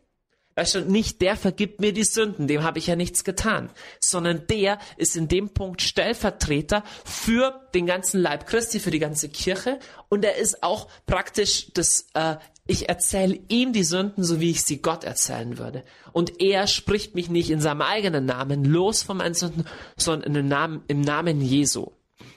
Weißt 0.55 0.75
du, 0.75 0.81
nicht 0.81 1.21
der 1.21 1.35
vergibt 1.35 1.81
mir 1.81 1.93
die 1.93 2.03
Sünden, 2.03 2.47
dem 2.47 2.63
habe 2.63 2.79
ich 2.79 2.87
ja 2.87 2.95
nichts 2.95 3.23
getan, 3.23 3.71
sondern 3.99 4.45
der 4.47 4.77
ist 4.97 5.15
in 5.15 5.27
dem 5.27 5.49
Punkt 5.49 5.81
Stellvertreter 5.81 6.83
für 7.05 7.61
den 7.73 7.85
ganzen 7.85 8.21
Leib 8.21 8.45
Christi, 8.45 8.79
für 8.79 8.91
die 8.91 8.99
ganze 8.99 9.29
Kirche 9.29 9.79
und 10.09 10.23
er 10.23 10.35
ist 10.35 10.61
auch 10.61 10.87
praktisch 11.07 11.71
das, 11.73 12.07
äh, 12.13 12.35
ich 12.65 12.87
erzähle 12.87 13.39
ihm 13.49 13.73
die 13.73 13.83
Sünden, 13.83 14.23
so 14.23 14.39
wie 14.39 14.51
ich 14.51 14.63
sie 14.63 14.81
Gott 14.81 15.03
erzählen 15.03 15.57
würde. 15.57 15.83
Und 16.13 16.39
er 16.39 16.67
spricht 16.67 17.13
mich 17.13 17.29
nicht 17.29 17.49
in 17.49 17.59
seinem 17.59 17.81
eigenen 17.81 18.25
Namen 18.25 18.63
los 18.63 19.03
von 19.03 19.17
meinen 19.17 19.33
Sünden, 19.33 19.65
sondern 19.97 20.35
im 20.35 20.47
Namen, 20.47 20.83
im 20.87 21.01
Namen 21.01 21.41
Jesu. 21.41 21.91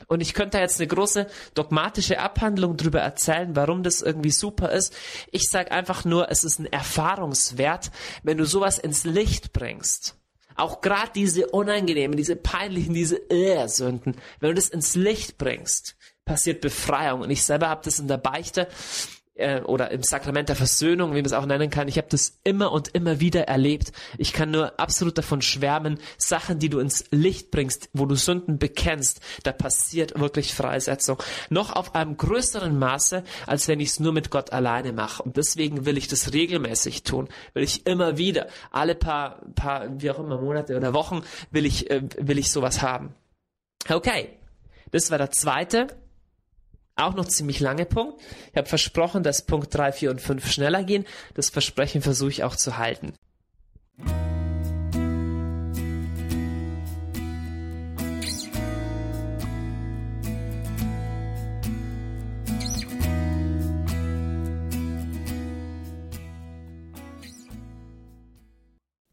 Und 0.07 0.21
ich 0.21 0.35
könnte 0.35 0.59
jetzt 0.59 0.81
eine 0.81 0.87
große 0.87 1.27
dogmatische 1.55 2.21
Abhandlung 2.21 2.77
darüber 2.77 3.01
erzählen, 3.01 3.57
warum 3.57 3.83
das 3.83 4.03
irgendwie 4.03 4.31
super 4.31 4.71
ist. 4.71 4.95
Ich 5.33 5.49
sage 5.51 5.73
einfach 5.73 6.05
nur, 6.05 6.31
es 6.31 6.45
ist 6.45 6.61
ein 6.61 6.66
Erfahrungswert, 6.66 7.90
wenn 8.23 8.38
du 8.38 8.45
sowas 8.45 8.79
ins 8.79 9.05
Licht 9.05 9.53
bringst. 9.53 10.16
Auch 10.55 10.81
gerade 10.81 11.11
diese 11.14 11.49
unangenehmen, 11.49 12.16
diese 12.16 12.37
peinlichen, 12.37 12.95
diese 12.95 13.16
Irrsünden, 13.16 14.16
wenn 14.40 14.51
du 14.51 14.55
das 14.55 14.69
ins 14.69 14.95
Licht 14.95 15.37
bringst, 15.38 15.97
passiert 16.25 16.61
Befreiung. 16.61 17.21
Und 17.21 17.31
ich 17.31 17.45
selber 17.45 17.69
habe 17.69 17.83
das 17.85 17.99
in 17.99 18.09
der 18.09 18.16
Beichte 18.16 18.69
äh, 19.37 19.61
oder 19.61 19.90
im 19.90 20.03
Sakrament 20.03 20.49
der 20.49 20.57
Versöhnung, 20.57 21.12
wie 21.12 21.16
man 21.16 21.27
es 21.27 21.33
auch 21.33 21.46
nennen 21.46 21.70
kann. 21.70 21.88
Ich 21.88 21.99
habe 21.99 22.09
das 22.11 22.38
immer 22.44 22.72
und 22.72 22.88
immer 22.88 23.20
wieder 23.20 23.42
erlebt. 23.49 23.92
Ich 24.18 24.33
kann 24.33 24.51
nur 24.51 24.79
absolut 24.81 25.18
davon 25.18 25.42
schwärmen, 25.42 25.99
Sachen, 26.18 26.59
die 26.59 26.68
du 26.68 26.79
ins 26.79 27.05
Licht 27.11 27.51
bringst, 27.51 27.90
wo 27.92 28.07
du 28.07 28.14
Sünden 28.14 28.59
bekennst, 28.59 29.20
da 29.42 29.53
passiert 29.53 30.18
wirklich 30.18 30.55
Freisetzung. 30.55 31.22
Noch 31.51 31.75
auf 31.75 31.94
einem 31.94 32.16
größeren 32.16 32.79
Maße, 32.79 33.22
als 33.46 33.68
wenn 33.68 33.81
ich 33.81 33.90
es 33.90 34.01
nur 34.01 34.12
mit 34.12 34.31
Gott 34.31 34.53
alleine 34.53 34.92
mache. 34.92 35.22
Und 35.22 35.37
deswegen 35.37 35.87
will 35.87 35.96
ich 35.96 36.09
das 36.09 36.33
regelmäßig 36.33 37.03
tun. 37.03 37.29
Will 37.55 37.62
ich 37.62 37.87
immer 37.87 38.18
wieder, 38.18 38.49
alle 38.70 38.94
paar, 38.94 39.42
paar, 39.55 39.87
wie 40.01 40.11
auch 40.11 40.18
immer, 40.18 40.40
Monate 40.40 40.77
oder 40.77 40.94
Wochen, 40.94 41.22
will 41.51 41.66
ich, 41.66 41.90
äh, 41.90 42.03
will 42.18 42.38
ich 42.38 42.51
sowas 42.51 42.83
haben. 42.83 43.14
Okay. 43.88 44.31
Das 44.92 45.11
war 45.11 45.18
der 45.18 45.31
zweite 45.31 45.88
auch 46.96 47.14
noch 47.14 47.26
ziemlich 47.26 47.61
lange 47.61 47.85
Punkt. 47.85 48.20
Ich 48.50 48.56
habe 48.56 48.68
versprochen, 48.68 49.22
dass 49.22 49.42
Punkt 49.42 49.72
3, 49.74 49.92
4 49.92 50.11
und 50.11 50.20
5 50.20 50.50
schneller 50.50 50.82
gehen. 50.82 51.04
Das 51.35 51.50
Versprechen 51.50 52.02
versuche 52.02 52.30
ich 52.30 52.44
auch 52.44 52.56
zu 52.56 52.78
halten. 52.78 53.12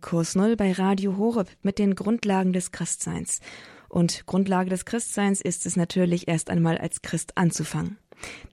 Kurs 0.02 0.36
Null 0.36 0.56
bei 0.56 0.72
Radio 0.74 1.18
Horeb 1.18 1.50
mit 1.64 1.80
den 1.80 1.96
Grundlagen 1.96 2.54
des 2.54 2.72
Christseins. 2.72 3.40
Und 3.94 4.26
Grundlage 4.26 4.72
des 4.72 4.86
Christseins 4.86 5.40
ist 5.40 5.68
es 5.68 5.76
natürlich 5.76 6.28
erst 6.28 6.50
einmal 6.50 6.80
als 6.80 7.04
Christ 7.04 7.38
anzufangen. 7.38 8.00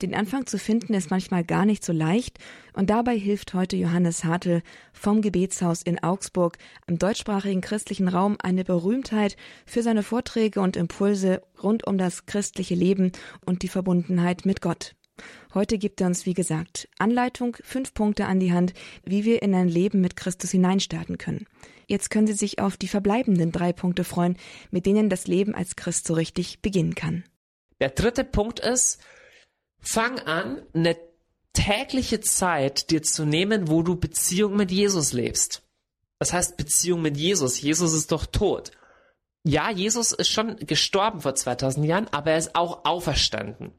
Den 0.03 0.15
Anfang 0.15 0.45
zu 0.45 0.59
finden 0.59 0.93
ist 0.93 1.11
manchmal 1.11 1.45
gar 1.45 1.65
nicht 1.65 1.83
so 1.83 1.95
leicht 1.95 2.39
und 2.75 2.91
dabei 2.91 3.17
hilft 3.17 3.55
heute 3.55 3.75
Johannes 3.77 4.25
Hartl 4.25 4.61
vom 4.93 5.23
Gebetshaus 5.23 5.81
in 5.81 5.99
Augsburg 6.03 6.59
im 6.87 6.99
deutschsprachigen 6.99 7.63
christlichen 7.63 8.09
Raum 8.09 8.37
eine 8.43 8.65
Berühmtheit 8.65 9.39
für 9.65 9.83
seine 9.83 10.03
Vorträge 10.03 10.61
und 10.61 10.77
Impulse 10.77 11.41
rund 11.63 11.87
um 11.87 11.97
das 11.97 12.27
christliche 12.27 12.75
Leben 12.75 13.11
und 13.47 13.63
die 13.63 13.69
Verbundenheit 13.69 14.45
mit 14.45 14.61
Gott. 14.61 14.95
Heute 15.55 15.79
gibt 15.79 16.03
er 16.03 16.09
uns, 16.09 16.27
wie 16.27 16.35
gesagt, 16.35 16.87
Anleitung, 16.99 17.57
fünf 17.63 17.95
Punkte 17.95 18.27
an 18.27 18.41
die 18.41 18.53
Hand, 18.53 18.75
wie 19.05 19.25
wir 19.25 19.43
in 19.43 19.55
ein 19.55 19.69
Leben 19.69 20.03
mit 20.03 20.17
Christus 20.17 20.51
hineinstarten 20.51 21.17
können. 21.17 21.47
Jetzt 21.91 22.09
können 22.09 22.29
Sie 22.29 22.35
sich 22.35 22.61
auf 22.61 22.77
die 22.77 22.87
verbleibenden 22.87 23.51
drei 23.51 23.73
Punkte 23.73 24.05
freuen, 24.05 24.37
mit 24.71 24.87
denen 24.87 25.11
das 25.11 25.27
Leben 25.27 25.57
als 25.57 25.75
Christ 25.75 26.07
so 26.07 26.15
richtig 26.15 26.63
beginnen 26.63 26.95
kann. 26.95 27.25
Der 27.81 27.91
dritte 27.91 28.23
Punkt 28.23 28.61
ist, 28.61 29.01
fang 29.81 30.21
an, 30.21 30.63
eine 30.73 30.97
tägliche 31.53 32.21
Zeit 32.21 32.91
dir 32.91 33.03
zu 33.03 33.25
nehmen, 33.25 33.69
wo 33.69 33.83
du 33.83 33.97
Beziehung 33.97 34.55
mit 34.55 34.71
Jesus 34.71 35.13
lebst. 35.13 35.63
Das 36.21 36.33
heißt 36.33 36.57
Beziehung 36.57 37.03
mit 37.03 37.17
Jesus. 37.17 37.61
Jesus 37.61 37.93
ist 37.93 38.13
doch 38.13 38.25
tot. 38.25 38.71
ja, 39.43 39.71
Jesus 39.71 40.13
ist 40.13 40.29
schon 40.29 40.59
gestorben 40.59 41.21
vor 41.21 41.35
2000 41.35 41.87
Jahren, 41.87 42.09
aber 42.13 42.33
er 42.33 42.39
ist 42.39 42.55
auch 42.55 42.85
auferstanden. 42.85 43.73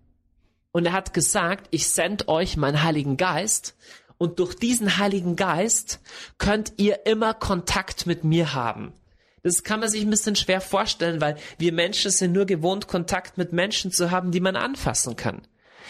Und 0.74 0.86
er 0.86 0.93
hat 0.93 1.13
gesagt, 1.13 1.67
ich 1.71 1.88
sende 1.88 2.28
euch 2.28 2.58
meinen 2.58 2.84
Heiligen 2.84 3.15
Geist 3.15 3.78
und 4.21 4.38
durch 4.38 4.53
diesen 4.53 4.99
Heiligen 4.99 5.36
Geist 5.36 5.99
könnt 6.38 6.73
ihr 6.77 7.07
immer 7.07 7.34
Kontakt 7.34 8.05
mit 8.05 8.23
mir 8.23 8.53
haben. 8.53 8.93
Das 9.41 9.63
kann 9.63 9.79
man 9.79 9.89
sich 9.89 10.03
ein 10.03 10.12
bisschen 10.12 10.36
schwer 10.36 10.62
vorstellen, 10.62 11.19
weil 11.19 11.38
wir 11.57 11.73
Menschen 11.73 12.12
sind 12.12 12.31
nur 12.31 12.45
gewohnt, 12.45 12.88
Kontakt 12.88 13.39
mit 13.39 13.51
Menschen 13.51 13.91
zu 13.91 14.12
haben, 14.12 14.31
die 14.31 14.39
man 14.39 14.55
anfassen 14.55 15.15
kann. 15.15 15.41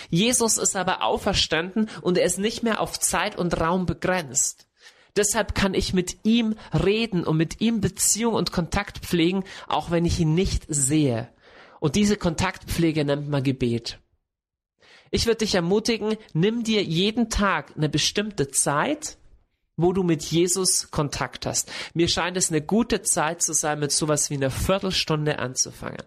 Jesus 0.10 0.58
ist 0.58 0.78
aber 0.78 1.04
auferstanden 1.04 1.90
und 2.02 2.18
er 2.18 2.24
ist 2.24 2.40
nicht 2.40 2.64
mehr 2.64 2.80
auf 2.80 2.98
Zeit 2.98 3.38
und 3.38 3.60
Raum 3.60 3.86
begrenzt. 3.86 4.66
Deshalb 5.18 5.54
kann 5.54 5.74
ich 5.74 5.94
mit 5.94 6.20
ihm 6.24 6.56
reden 6.74 7.26
und 7.26 7.36
mit 7.36 7.60
ihm 7.60 7.82
Beziehung 7.82 8.34
und 8.34 8.54
Kontakt 8.54 9.00
pflegen, 9.00 9.44
auch 9.68 9.92
wenn 9.92 10.06
ich 10.06 10.22
ihn 10.22 10.36
nicht 10.36 10.64
sehe. 10.70 11.28
Und 11.82 11.96
diese 11.96 12.16
Kontaktpflege 12.16 13.04
nennt 13.04 13.28
man 13.28 13.44
Gebet. 13.44 14.00
Ich 15.14 15.26
würde 15.26 15.40
dich 15.40 15.56
ermutigen, 15.56 16.16
nimm 16.34 16.64
dir 16.64 16.82
jeden 16.82 17.30
Tag 17.30 17.74
eine 17.76 17.90
bestimmte 17.90 18.50
Zeit, 18.50 19.18
wo 19.76 19.92
du 19.92 20.04
mit 20.04 20.24
Jesus 20.24 20.90
Kontakt 20.90 21.46
hast. 21.46 21.70
Mir 21.94 22.08
scheint 22.08 22.38
es 22.38 22.50
eine 22.50 22.62
gute 22.62 23.02
Zeit 23.02 23.42
zu 23.42 23.54
sein, 23.54 23.80
mit 23.80 23.92
sowas 23.92 24.30
wie 24.30 24.36
einer 24.36 24.52
Viertelstunde 24.52 25.40
anzufangen. 25.40 26.04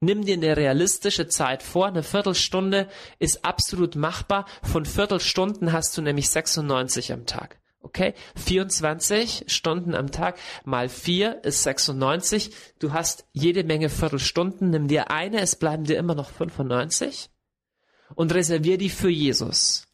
Nimm 0.00 0.24
dir 0.24 0.34
eine 0.34 0.56
realistische 0.56 1.28
Zeit 1.28 1.62
vor. 1.62 1.86
Eine 1.86 2.02
Viertelstunde 2.02 2.88
ist 3.20 3.44
absolut 3.44 3.94
machbar. 3.94 4.46
Von 4.62 4.84
Viertelstunden 4.84 5.72
hast 5.72 5.96
du 5.96 6.02
nämlich 6.02 6.28
96 6.28 7.12
am 7.12 7.26
Tag. 7.26 7.60
Okay? 7.80 8.14
24 8.34 9.44
Stunden 9.46 9.94
am 9.94 10.10
Tag 10.10 10.36
mal 10.64 10.88
4 10.88 11.44
ist 11.44 11.62
96. 11.62 12.50
Du 12.80 12.92
hast 12.92 13.24
jede 13.32 13.62
Menge 13.62 13.88
Viertelstunden. 13.88 14.70
Nimm 14.70 14.88
dir 14.88 15.12
eine, 15.12 15.40
es 15.40 15.54
bleiben 15.56 15.84
dir 15.84 15.96
immer 15.96 16.16
noch 16.16 16.30
95. 16.30 17.30
Und 18.14 18.32
reservier 18.34 18.78
die 18.78 18.90
für 18.90 19.10
Jesus. 19.10 19.88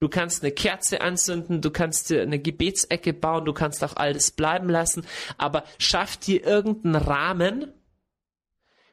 Du 0.00 0.08
kannst 0.08 0.42
eine 0.42 0.52
Kerze 0.52 1.02
anzünden, 1.02 1.60
du 1.60 1.70
kannst 1.70 2.08
dir 2.08 2.22
eine 2.22 2.38
Gebetsecke 2.38 3.12
bauen, 3.12 3.44
du 3.44 3.52
kannst 3.52 3.84
auch 3.84 3.96
alles 3.96 4.30
bleiben 4.30 4.70
lassen, 4.70 5.06
aber 5.36 5.64
schaff 5.78 6.16
dir 6.16 6.44
irgendeinen 6.44 6.96
Rahmen, 6.96 7.74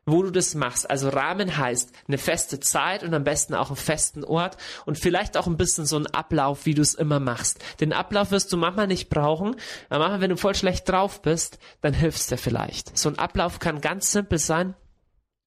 wo 0.05 0.21
du 0.21 0.31
das 0.31 0.53
machst. 0.53 0.89
Also 0.89 1.07
Rahmen 1.07 1.57
heißt 1.57 1.93
eine 2.07 2.17
feste 2.17 2.59
Zeit 2.59 3.03
und 3.03 3.13
am 3.13 3.23
besten 3.23 3.53
auch 3.53 3.67
einen 3.67 3.77
festen 3.77 4.25
Ort 4.25 4.57
und 4.85 4.97
vielleicht 4.97 5.37
auch 5.37 5.47
ein 5.47 5.57
bisschen 5.57 5.85
so 5.85 5.97
ein 5.97 6.07
Ablauf, 6.07 6.65
wie 6.65 6.73
du 6.73 6.81
es 6.81 6.93
immer 6.93 7.21
machst. 7.21 7.63
Den 7.79 7.93
Ablauf 7.93 8.31
wirst 8.31 8.51
du 8.51 8.57
manchmal 8.57 8.87
nicht 8.87 9.09
brauchen, 9.09 9.55
aber 9.89 9.99
manchmal, 9.99 10.21
wenn 10.21 10.29
du 10.31 10.37
voll 10.37 10.55
schlecht 10.55 10.89
drauf 10.89 11.21
bist, 11.21 11.57
dann 11.81 11.93
hilfst 11.93 12.31
dir 12.31 12.37
vielleicht. 12.37 12.97
So 12.97 13.07
ein 13.07 13.19
Ablauf 13.19 13.59
kann 13.59 13.79
ganz 13.79 14.11
simpel 14.11 14.39
sein, 14.39 14.75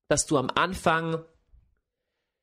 dass 0.09 0.27
du 0.27 0.39
am 0.39 0.51
Anfang 0.55 1.23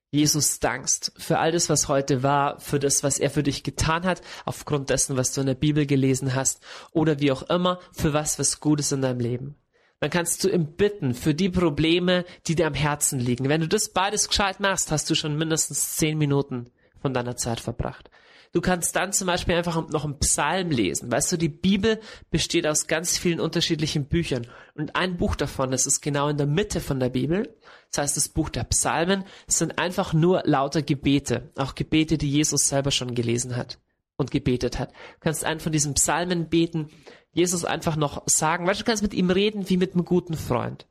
Jesus 0.10 0.60
dankst 0.60 1.12
für 1.17 1.39
all 1.39 1.52
das, 1.52 1.70
was 1.70 1.88
heute 1.88 2.24
war, 2.24 2.60
für 2.60 2.80
das, 2.80 3.04
was 3.04 3.20
er 3.20 3.30
für 3.30 3.43
dich 3.43 3.63
getan 3.63 4.04
hat, 4.04 4.22
aufgrund 4.46 4.89
dessen, 4.89 5.17
was 5.17 5.34
du 5.34 5.41
in 5.41 5.48
der 5.48 5.56
Bibel 5.56 5.86
gelesen 5.86 6.34
hast 6.34 6.62
oder 6.91 7.20
wie 7.20 7.32
auch 7.32 7.43
immer, 7.43 7.80
für 7.91 8.13
was, 8.13 8.39
was 8.39 8.60
Gutes 8.62 8.91
in 8.91 9.02
deinem 9.02 9.20
Leben 9.20 9.56
dann 10.00 10.10
kannst 10.10 10.43
du 10.43 10.50
ihm 10.50 10.76
bitten 10.76 11.13
für 11.13 11.34
die 11.34 11.50
Probleme, 11.50 12.26
die 12.46 12.56
dir 12.56 12.67
am 12.67 12.74
Herzen 12.74 13.20
liegen. 13.20 13.50
Wenn 13.50 13.62
du 13.62 13.67
das 13.67 13.89
beides 13.89 14.28
gescheit 14.28 14.60
machst, 14.60 14.91
hast 14.91 15.10
du 15.10 15.15
schon 15.15 15.38
mindestens 15.38 15.96
zehn 15.96 16.17
Minuten 16.17 16.70
von 17.02 17.13
deiner 17.13 17.36
Zeit 17.36 17.60
verbracht. 17.60 18.10
Du 18.58 18.62
kannst 18.62 18.96
dann 18.96 19.13
zum 19.13 19.28
Beispiel 19.28 19.54
einfach 19.54 19.88
noch 19.89 20.04
einen 20.04 20.17
Psalm 20.17 20.72
lesen. 20.72 21.12
Weißt 21.12 21.32
du, 21.32 21.38
die 21.38 21.48
Bibel 21.48 22.00
besteht 22.32 22.65
aus 22.65 22.88
ganz 22.88 23.15
vielen 23.15 23.39
unterschiedlichen 23.39 24.06
Büchern. 24.06 24.48
Und 24.74 24.96
ein 24.96 25.15
Buch 25.15 25.36
davon, 25.36 25.70
das 25.70 25.86
ist 25.86 26.02
genau 26.02 26.28
in 26.28 26.38
der 26.38 26.48
Mitte 26.48 26.82
von 26.82 27.00
der 27.00 27.10
Bibel. 27.10 27.56
Das 27.91 28.02
heißt, 28.02 28.17
das 28.17 28.30
Buch 28.30 28.50
der 28.50 28.63
Psalmen 28.63 29.26
sind 29.46 29.78
einfach 29.78 30.12
nur 30.13 30.41
lauter 30.46 30.82
Gebete. 30.82 31.52
Auch 31.56 31.76
Gebete, 31.76 32.17
die 32.17 32.32
Jesus 32.32 32.67
selber 32.67 32.89
schon 32.89 33.13
gelesen 33.13 33.56
hat 33.56 33.78
und 34.15 34.32
gebetet 34.32 34.80
hat. 34.80 34.89
Du 34.89 35.20
kannst 35.20 35.46
einen 35.46 35.60
von 35.60 35.72
diesen 35.72 35.93
Psalmen 35.93 36.50
beten 36.50 36.88
Jesus 37.34 37.63
einfach 37.63 37.96
noch 37.96 38.24
sagen, 38.26 38.65
weißt 38.65 38.82
du, 38.82 38.86
kannst 38.86 39.04
mit 39.04 39.13
ihm 39.13 39.30
reden 39.30 39.70
wie 39.70 39.78
mit 39.78 39.93
einem 39.93 40.04
guten 40.04 40.34
Freund. 40.34 40.88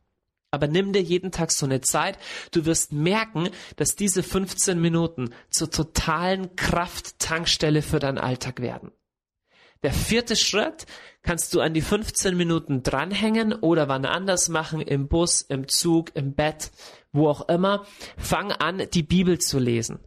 Aber 0.51 0.69
nimm 0.69 0.93
dir 0.93 1.03
jeden 1.03 1.33
Tag 1.33 1.53
so 1.53 1.67
eine 1.67 1.81
Zeit. 1.81 2.19
Du 2.53 2.65
wirst 2.65 2.93
merken, 2.93 3.51
dass 3.77 3.97
diese 3.97 4.23
15 4.23 4.81
Minuten 4.81 5.35
zur 5.51 5.71
totalen 5.71 6.57
Krafttankstelle 6.57 7.83
für 7.83 7.99
deinen 7.99 8.19
Alltag 8.19 8.61
werden. 8.61 8.93
Der 9.83 9.93
vierte 9.93 10.37
Schritt 10.37 10.87
kannst 11.23 11.53
du 11.55 11.61
an 11.61 11.75
die 11.75 11.83
15 11.83 12.37
Minuten 12.37 12.83
dranhängen 12.83 13.53
oder 13.53 13.89
wann 13.89 14.07
anders 14.07 14.49
machen, 14.49 14.81
im 14.81 15.09
Bus, 15.09 15.43
im 15.43 15.69
Zug, 15.69 16.15
im 16.15 16.35
Bett, 16.35 16.71
wo 17.13 17.29
auch 17.29 17.49
immer. 17.49 17.85
Fang 18.17 18.53
an, 18.53 18.87
die 18.95 19.03
Bibel 19.03 19.39
zu 19.39 19.59
lesen. 19.59 20.01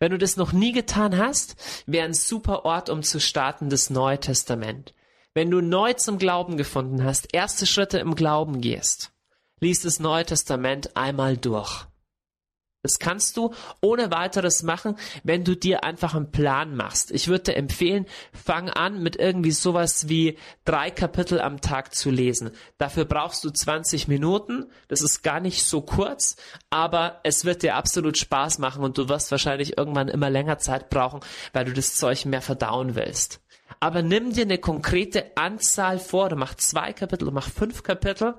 Wenn 0.00 0.12
du 0.12 0.18
das 0.18 0.36
noch 0.36 0.52
nie 0.52 0.72
getan 0.72 1.16
hast, 1.18 1.56
wäre 1.86 2.06
ein 2.06 2.14
super 2.14 2.64
Ort, 2.64 2.88
um 2.88 3.02
zu 3.02 3.20
starten, 3.20 3.68
das 3.68 3.90
Neue 3.90 4.18
Testament. 4.20 4.94
Wenn 5.34 5.50
du 5.50 5.60
neu 5.60 5.92
zum 5.92 6.18
Glauben 6.18 6.56
gefunden 6.56 7.04
hast, 7.04 7.32
erste 7.32 7.66
Schritte 7.66 7.98
im 7.98 8.14
Glauben 8.14 8.60
gehst, 8.60 9.12
liest 9.60 9.84
das 9.84 10.00
Neue 10.00 10.24
Testament 10.24 10.96
einmal 10.96 11.36
durch. 11.36 11.86
Das 12.82 13.00
kannst 13.00 13.36
du 13.36 13.52
ohne 13.80 14.12
weiteres 14.12 14.62
machen, 14.62 14.96
wenn 15.24 15.42
du 15.42 15.56
dir 15.56 15.82
einfach 15.82 16.14
einen 16.14 16.30
Plan 16.30 16.76
machst. 16.76 17.10
Ich 17.10 17.26
würde 17.26 17.44
dir 17.44 17.56
empfehlen, 17.56 18.06
fang 18.32 18.70
an 18.70 19.02
mit 19.02 19.16
irgendwie 19.16 19.50
sowas 19.50 20.08
wie 20.08 20.38
drei 20.64 20.92
Kapitel 20.92 21.40
am 21.40 21.60
Tag 21.60 21.92
zu 21.92 22.10
lesen. 22.10 22.52
Dafür 22.78 23.04
brauchst 23.04 23.42
du 23.42 23.50
20 23.50 24.06
Minuten. 24.06 24.66
Das 24.86 25.02
ist 25.02 25.22
gar 25.22 25.40
nicht 25.40 25.64
so 25.64 25.80
kurz, 25.80 26.36
aber 26.70 27.18
es 27.24 27.44
wird 27.44 27.64
dir 27.64 27.74
absolut 27.74 28.16
Spaß 28.16 28.58
machen 28.58 28.84
und 28.84 28.96
du 28.96 29.08
wirst 29.08 29.32
wahrscheinlich 29.32 29.76
irgendwann 29.76 30.08
immer 30.08 30.30
länger 30.30 30.58
Zeit 30.58 30.88
brauchen, 30.88 31.20
weil 31.52 31.64
du 31.64 31.72
das 31.72 31.96
Zeug 31.96 32.26
mehr 32.26 32.42
verdauen 32.42 32.94
willst 32.94 33.40
aber 33.80 34.02
nimm 34.02 34.32
dir 34.32 34.42
eine 34.42 34.58
konkrete 34.58 35.36
Anzahl 35.36 35.98
vor, 35.98 36.26
oder 36.26 36.36
mach 36.36 36.54
zwei 36.54 36.92
Kapitel, 36.92 37.30
mach 37.30 37.48
fünf 37.48 37.82
Kapitel, 37.82 38.34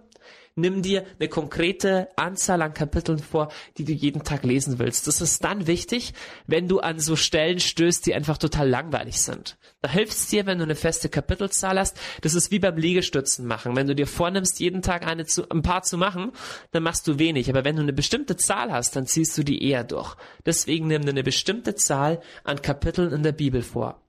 nimm 0.59 0.81
dir 0.81 1.05
eine 1.19 1.29
konkrete 1.29 2.09
Anzahl 2.15 2.61
an 2.61 2.73
Kapiteln 2.73 3.19
vor, 3.19 3.51
die 3.77 3.85
du 3.85 3.91
jeden 3.91 4.23
Tag 4.23 4.43
lesen 4.43 4.79
willst. 4.79 5.07
Das 5.07 5.21
ist 5.21 5.43
dann 5.43 5.67
wichtig, 5.67 6.13
wenn 6.47 6.67
du 6.67 6.79
an 6.79 6.99
so 6.99 7.15
Stellen 7.15 7.59
stößt, 7.59 8.05
die 8.05 8.13
einfach 8.13 8.37
total 8.37 8.69
langweilig 8.69 9.21
sind. 9.21 9.57
Da 9.81 9.89
hilft 9.89 10.13
es 10.13 10.27
dir, 10.27 10.45
wenn 10.45 10.57
du 10.57 10.63
eine 10.63 10.75
feste 10.75 11.09
Kapitelzahl 11.09 11.79
hast. 11.79 11.97
Das 12.21 12.33
ist 12.33 12.51
wie 12.51 12.59
beim 12.59 12.77
Liegestützen 12.77 13.45
machen. 13.45 13.75
Wenn 13.75 13.87
du 13.87 13.95
dir 13.95 14.07
vornimmst, 14.07 14.59
jeden 14.59 14.81
Tag 14.81 15.07
eine 15.07 15.25
zu, 15.25 15.49
ein 15.49 15.61
paar 15.61 15.83
zu 15.83 15.97
machen, 15.97 16.31
dann 16.71 16.83
machst 16.83 17.07
du 17.07 17.19
wenig. 17.19 17.49
Aber 17.49 17.63
wenn 17.63 17.75
du 17.75 17.81
eine 17.81 17.93
bestimmte 17.93 18.37
Zahl 18.37 18.71
hast, 18.71 18.95
dann 18.95 19.07
ziehst 19.07 19.37
du 19.37 19.43
die 19.43 19.63
eher 19.63 19.83
durch. 19.83 20.15
Deswegen 20.45 20.87
nimm 20.87 21.03
dir 21.03 21.11
eine 21.11 21.23
bestimmte 21.23 21.75
Zahl 21.75 22.21
an 22.43 22.61
Kapiteln 22.61 23.11
in 23.11 23.23
der 23.23 23.31
Bibel 23.31 23.61
vor. 23.61 24.01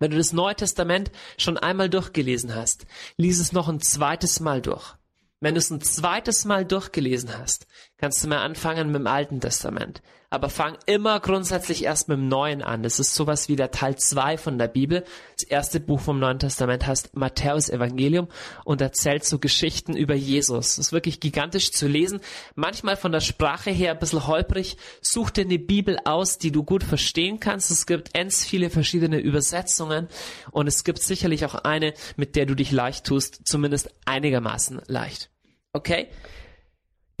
Wenn 0.00 0.10
du 0.10 0.16
das 0.16 0.32
Neue 0.32 0.56
Testament 0.56 1.12
schon 1.36 1.58
einmal 1.58 1.90
durchgelesen 1.90 2.54
hast, 2.54 2.86
lies 3.18 3.38
es 3.38 3.52
noch 3.52 3.68
ein 3.68 3.80
zweites 3.80 4.40
Mal 4.40 4.62
durch. 4.62 4.94
Wenn 5.40 5.54
du 5.54 5.58
es 5.58 5.70
ein 5.70 5.80
zweites 5.80 6.44
Mal 6.44 6.66
durchgelesen 6.66 7.36
hast, 7.36 7.66
kannst 7.96 8.22
du 8.22 8.28
mal 8.28 8.44
anfangen 8.44 8.88
mit 8.88 9.00
dem 9.00 9.06
Alten 9.06 9.40
Testament. 9.40 10.02
Aber 10.32 10.48
fang 10.48 10.78
immer 10.86 11.18
grundsätzlich 11.18 11.82
erst 11.82 12.08
mit 12.08 12.16
dem 12.16 12.28
Neuen 12.28 12.62
an. 12.62 12.84
Das 12.84 13.00
ist 13.00 13.16
sowas 13.16 13.48
wie 13.48 13.56
der 13.56 13.72
Teil 13.72 13.96
2 13.96 14.38
von 14.38 14.58
der 14.58 14.68
Bibel. 14.68 15.04
Das 15.36 15.42
erste 15.42 15.80
Buch 15.80 15.98
vom 15.98 16.20
Neuen 16.20 16.38
Testament 16.38 16.86
heißt 16.86 17.16
Matthäus 17.16 17.68
Evangelium 17.68 18.28
und 18.64 18.80
erzählt 18.80 19.24
so 19.24 19.40
Geschichten 19.40 19.96
über 19.96 20.14
Jesus. 20.14 20.76
Das 20.76 20.86
ist 20.86 20.92
wirklich 20.92 21.18
gigantisch 21.18 21.72
zu 21.72 21.88
lesen. 21.88 22.20
Manchmal 22.54 22.96
von 22.96 23.10
der 23.10 23.18
Sprache 23.18 23.72
her 23.72 23.90
ein 23.90 23.98
bisschen 23.98 24.28
holprig. 24.28 24.76
Such 25.02 25.30
dir 25.30 25.44
eine 25.44 25.58
Bibel 25.58 25.98
aus, 26.04 26.38
die 26.38 26.52
du 26.52 26.62
gut 26.62 26.84
verstehen 26.84 27.40
kannst. 27.40 27.72
Es 27.72 27.86
gibt 27.86 28.14
ganz 28.14 28.44
viele 28.44 28.70
verschiedene 28.70 29.18
Übersetzungen 29.18 30.06
und 30.52 30.68
es 30.68 30.84
gibt 30.84 31.02
sicherlich 31.02 31.44
auch 31.44 31.56
eine, 31.56 31.92
mit 32.16 32.36
der 32.36 32.46
du 32.46 32.54
dich 32.54 32.70
leicht 32.70 33.04
tust, 33.04 33.48
zumindest 33.48 33.90
einigermaßen 34.04 34.80
leicht. 34.86 35.28
Okay? 35.72 36.06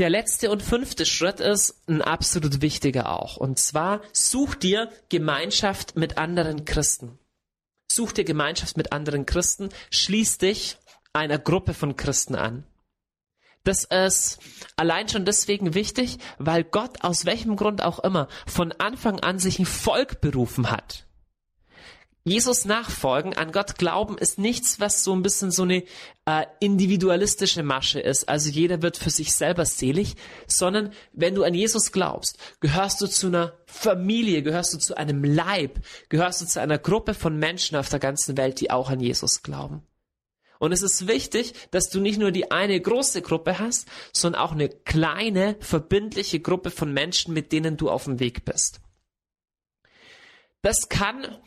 Der 0.00 0.08
letzte 0.08 0.50
und 0.50 0.62
fünfte 0.62 1.04
Schritt 1.04 1.40
ist 1.40 1.86
ein 1.86 2.00
absolut 2.00 2.62
wichtiger 2.62 3.12
auch. 3.12 3.36
Und 3.36 3.58
zwar 3.58 4.00
such 4.14 4.54
dir 4.54 4.90
Gemeinschaft 5.10 5.94
mit 5.94 6.16
anderen 6.16 6.64
Christen. 6.64 7.18
Such 7.86 8.12
dir 8.12 8.24
Gemeinschaft 8.24 8.78
mit 8.78 8.92
anderen 8.92 9.26
Christen. 9.26 9.68
Schließ 9.90 10.38
dich 10.38 10.78
einer 11.12 11.38
Gruppe 11.38 11.74
von 11.74 11.96
Christen 11.96 12.34
an. 12.34 12.64
Das 13.62 13.84
ist 13.84 14.38
allein 14.74 15.06
schon 15.06 15.26
deswegen 15.26 15.74
wichtig, 15.74 16.16
weil 16.38 16.64
Gott 16.64 17.04
aus 17.04 17.26
welchem 17.26 17.56
Grund 17.56 17.82
auch 17.82 17.98
immer 17.98 18.28
von 18.46 18.72
Anfang 18.72 19.20
an 19.20 19.38
sich 19.38 19.58
ein 19.58 19.66
Volk 19.66 20.22
berufen 20.22 20.70
hat. 20.70 21.04
Jesus 22.24 22.66
nachfolgen, 22.66 23.34
an 23.34 23.50
Gott 23.50 23.76
glauben, 23.78 24.18
ist 24.18 24.38
nichts, 24.38 24.78
was 24.78 25.04
so 25.04 25.14
ein 25.14 25.22
bisschen 25.22 25.50
so 25.50 25.62
eine 25.62 25.84
äh, 26.26 26.44
individualistische 26.60 27.62
Masche 27.62 27.98
ist. 27.98 28.28
Also 28.28 28.50
jeder 28.50 28.82
wird 28.82 28.98
für 28.98 29.08
sich 29.08 29.32
selber 29.32 29.64
selig, 29.64 30.16
sondern 30.46 30.92
wenn 31.12 31.34
du 31.34 31.44
an 31.44 31.54
Jesus 31.54 31.92
glaubst, 31.92 32.38
gehörst 32.60 33.00
du 33.00 33.06
zu 33.06 33.28
einer 33.28 33.54
Familie, 33.64 34.42
gehörst 34.42 34.74
du 34.74 34.78
zu 34.78 34.98
einem 34.98 35.24
Leib, 35.24 35.80
gehörst 36.10 36.42
du 36.42 36.46
zu 36.46 36.60
einer 36.60 36.78
Gruppe 36.78 37.14
von 37.14 37.38
Menschen 37.38 37.76
auf 37.76 37.88
der 37.88 38.00
ganzen 38.00 38.36
Welt, 38.36 38.60
die 38.60 38.70
auch 38.70 38.90
an 38.90 39.00
Jesus 39.00 39.42
glauben. 39.42 39.82
Und 40.58 40.72
es 40.72 40.82
ist 40.82 41.08
wichtig, 41.08 41.54
dass 41.70 41.88
du 41.88 42.00
nicht 42.00 42.18
nur 42.18 42.32
die 42.32 42.50
eine 42.50 42.78
große 42.78 43.22
Gruppe 43.22 43.58
hast, 43.58 43.88
sondern 44.12 44.42
auch 44.42 44.52
eine 44.52 44.68
kleine, 44.68 45.56
verbindliche 45.60 46.38
Gruppe 46.40 46.70
von 46.70 46.92
Menschen, 46.92 47.32
mit 47.32 47.50
denen 47.50 47.78
du 47.78 47.88
auf 47.88 48.04
dem 48.04 48.20
Weg 48.20 48.44
bist. 48.44 48.82
Das 50.60 50.90
kann 50.90 51.38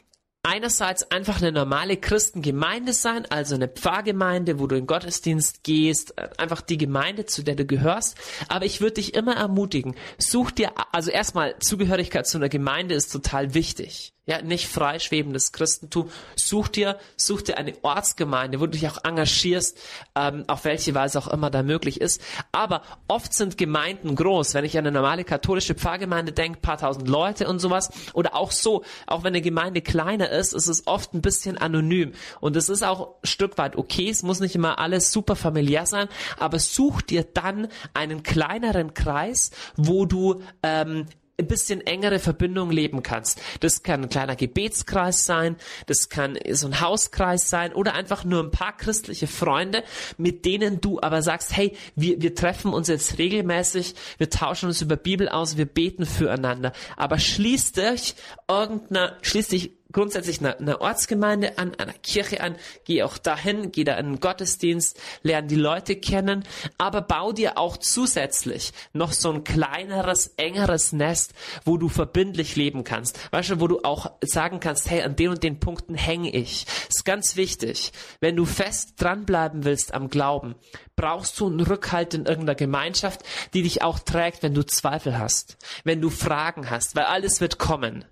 einerseits 0.44 1.10
einfach 1.10 1.42
eine 1.42 1.54
normale 1.54 1.98
Christengemeinde 1.98 2.94
sein, 2.94 3.26
also 3.30 3.56
eine 3.56 3.70
Pfarrgemeinde, 3.70 4.60
wo 4.60 4.68
du 4.68 4.76
in 4.76 4.86
Gottesdienst 4.86 5.64
gehst, 5.64 6.18
äh, 6.18 6.28
einfach 6.38 6.62
die 6.62 6.78
Gemeinde, 6.78 7.26
zu 7.26 7.44
der 7.44 7.56
du 7.56 7.66
gehörst. 7.66 8.18
Aber 8.50 8.66
ich 8.66 8.82
würde 8.82 8.96
dich 8.96 9.14
immer 9.14 9.36
ermutigen, 9.36 9.96
such 10.18 10.52
dir, 10.52 10.72
also 10.92 11.10
erstmal 11.10 11.58
Zugehörigkeit 11.60 12.28
zu 12.28 12.38
einer 12.38 12.50
Gemeinde 12.50 12.94
ist 12.94 13.12
total 13.12 13.54
wichtig 13.54 14.14
ja, 14.26 14.42
nicht 14.42 14.70
freischwebendes 14.70 15.52
Christentum. 15.52 16.10
Such 16.38 16.70
dir, 16.70 16.98
such 17.18 17.42
dir 17.42 17.58
eine 17.58 17.74
Ortsgemeinde, 17.82 18.62
wo 18.62 18.66
du 18.68 18.72
dich 18.72 18.88
auch 18.88 19.04
engagierst, 19.04 19.78
ähm, 20.16 20.46
auf 20.48 20.64
welche 20.64 20.96
Weise 20.96 21.20
auch 21.20 21.28
immer 21.28 21.50
da 21.50 21.62
möglich 21.62 22.00
ist. 22.00 22.22
Aber 22.54 22.84
oft 23.10 23.34
sind 23.34 23.58
Gemeinden 23.58 24.16
groß. 24.16 24.54
Wenn 24.54 24.64
ich 24.64 24.78
an 24.78 24.88
eine 24.88 24.94
normale 24.94 25.26
katholische 25.26 25.76
Pfarrgemeinde 25.76 26.32
denke, 26.32 26.60
paar 26.62 26.78
tausend 26.78 27.10
Leute 27.10 27.50
und 27.50 27.60
sowas. 27.60 27.90
Oder 28.14 28.34
auch 28.36 28.52
so, 28.52 28.84
auch 29.08 29.24
wenn 29.24 29.34
eine 29.34 29.42
Gemeinde 29.42 29.82
kleiner 29.82 30.30
ist, 30.30 30.54
ist 30.54 30.68
es 30.68 30.88
oft 30.88 31.14
ein 31.14 31.22
bisschen 31.22 31.58
anonym. 31.58 32.14
Und 32.40 32.56
es 32.56 32.70
ist 32.70 32.84
auch 32.84 33.16
ein 33.22 33.28
Stück 33.28 33.58
weit 33.58 33.76
okay. 33.76 34.10
Es 34.10 34.24
muss 34.24 34.40
nicht 34.40 34.56
immer 34.56 34.80
alles 34.80 35.12
super 35.12 35.36
familiär 35.36 35.86
sein. 35.86 36.08
Aber 36.40 36.60
such 36.60 37.02
dir 37.02 37.24
dann 37.26 37.68
einen 37.94 38.24
kleineren 38.24 38.94
Kreis, 38.94 39.52
wo 39.76 40.06
du 40.06 40.42
ähm, 40.62 41.08
ein 41.40 41.48
bisschen 41.48 41.82
engere 41.82 42.20
Verbindung 42.20 42.70
leben 42.70 43.02
kannst. 43.02 43.42
Das 43.60 43.82
kann 43.82 44.04
ein 44.04 44.10
kleiner 44.10 44.36
Gebetskreis 44.36 45.26
sein, 45.26 45.56
das 45.88 46.10
kann 46.10 46.38
so 46.52 46.68
ein 46.68 46.80
Hauskreis 46.80 47.50
sein 47.50 47.74
oder 47.74 47.96
einfach 47.96 48.24
nur 48.24 48.44
ein 48.44 48.52
paar 48.52 48.78
christliche 48.78 49.26
Freunde, 49.28 49.84
mit 50.18 50.46
denen 50.46 50.80
du 50.80 51.02
aber 51.02 51.22
sagst, 51.24 51.56
hey, 51.56 51.76
wir, 51.96 52.22
wir 52.22 52.36
treffen 52.36 52.74
uns 52.74 52.88
jetzt 52.88 53.18
regelmäßig, 53.18 53.96
wir 54.18 54.30
tauschen 54.30 54.68
uns 54.68 54.82
über 54.82 54.96
Bibel 54.96 55.28
aus, 55.28 55.58
wir 55.58 55.66
beten 55.66 56.06
füreinander. 56.06 56.72
Aber 56.98 57.18
schließ 57.18 57.72
dich 57.72 58.16
irgendeiner, 58.48 59.18
schließ 59.22 59.48
dich 59.48 59.72
grundsätzlich 59.94 60.40
eine, 60.40 60.58
eine 60.60 60.82
Ortsgemeinde 60.82 61.58
an, 61.58 61.76
einer 61.76 61.94
Kirche 61.94 62.42
an, 62.42 62.56
geh 62.86 63.04
auch 63.04 63.18
dahin, 63.18 63.72
geh 63.72 63.84
da 63.84 63.94
in 63.94 64.08
einen 64.08 64.20
Gottesdienst, 64.20 65.00
lerne 65.22 65.48
die 65.48 65.56
Leute 65.56 65.96
kennen, 65.96 66.44
aber 66.78 67.02
bau 67.02 67.32
dir 67.32 67.58
auch 67.58 67.78
zusätzlich 67.78 68.74
noch 68.92 69.14
so 69.14 69.32
ein 69.32 69.44
kleineres, 69.44 70.34
engeres 70.38 70.92
Nest, 70.92 71.34
wo 71.64 71.78
du 71.78 71.90
verbindlich 71.90 72.56
leben 72.56 72.84
kannst. 72.84 73.20
Weißt 73.32 73.52
du, 73.52 73.60
wo 73.60 73.68
du 73.68 73.80
auch 73.84 74.12
sagen 74.22 74.60
kannst, 74.60 74.90
hey, 74.90 75.04
an 75.04 75.16
den 75.16 75.30
und 75.30 75.44
den 75.44 75.60
Punkten 75.60 75.96
hänge 75.96 76.32
ich. 76.32 76.66
Ist 76.90 77.06
ganz 77.06 77.36
wichtig. 77.36 77.92
Wenn 78.20 78.36
du 78.36 78.46
fest 78.46 78.94
dranbleiben 78.98 79.64
willst 79.64 79.94
am 79.94 80.10
Glauben, 80.10 80.56
brauchst 80.96 81.40
du 81.40 81.48
einen 81.48 81.60
Rückhalt 81.60 82.14
in 82.14 82.26
irgendeiner 82.26 82.56
Gemeinschaft, 82.56 83.22
die 83.54 83.64
dich 83.64 83.82
auch 83.82 84.00
trägt, 84.00 84.44
wenn 84.44 84.54
du 84.54 84.66
Zweifel 84.66 85.18
hast, 85.18 85.58
wenn 85.84 86.02
du 86.02 86.10
Fragen 86.10 86.70
hast, 86.70 86.96
weil 86.96 87.06
alles 87.06 87.42
wird 87.42 87.58
kommen 87.58 88.06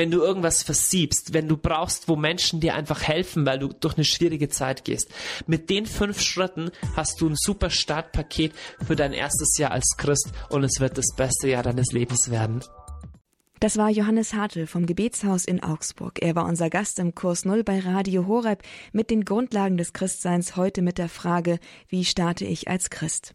wenn 0.00 0.10
du 0.10 0.22
irgendwas 0.22 0.62
versiebst, 0.62 1.34
wenn 1.34 1.46
du 1.46 1.58
brauchst, 1.58 2.08
wo 2.08 2.16
Menschen 2.16 2.58
dir 2.58 2.74
einfach 2.74 3.02
helfen, 3.02 3.44
weil 3.44 3.58
du 3.58 3.68
durch 3.68 3.96
eine 3.96 4.04
schwierige 4.06 4.48
Zeit 4.48 4.86
gehst. 4.86 5.12
Mit 5.46 5.68
den 5.68 5.84
fünf 5.84 6.22
Schritten 6.22 6.70
hast 6.96 7.20
du 7.20 7.28
ein 7.28 7.36
super 7.36 7.68
Startpaket 7.68 8.54
für 8.82 8.96
dein 8.96 9.12
erstes 9.12 9.58
Jahr 9.58 9.72
als 9.72 9.98
Christ 9.98 10.30
und 10.48 10.64
es 10.64 10.80
wird 10.80 10.96
das 10.96 11.14
beste 11.14 11.50
Jahr 11.50 11.62
deines 11.62 11.92
Lebens 11.92 12.30
werden. 12.30 12.64
Das 13.60 13.76
war 13.76 13.90
Johannes 13.90 14.32
Hartl 14.32 14.66
vom 14.66 14.86
Gebetshaus 14.86 15.44
in 15.44 15.62
Augsburg. 15.62 16.22
Er 16.22 16.34
war 16.34 16.46
unser 16.46 16.70
Gast 16.70 16.98
im 16.98 17.14
Kurs 17.14 17.44
Null 17.44 17.62
bei 17.62 17.80
Radio 17.80 18.26
Horeb 18.26 18.62
mit 18.92 19.10
den 19.10 19.26
Grundlagen 19.26 19.76
des 19.76 19.92
Christseins 19.92 20.56
heute 20.56 20.80
mit 20.80 20.96
der 20.96 21.10
Frage, 21.10 21.58
wie 21.88 22.06
starte 22.06 22.46
ich 22.46 22.68
als 22.68 22.88
Christ? 22.88 23.34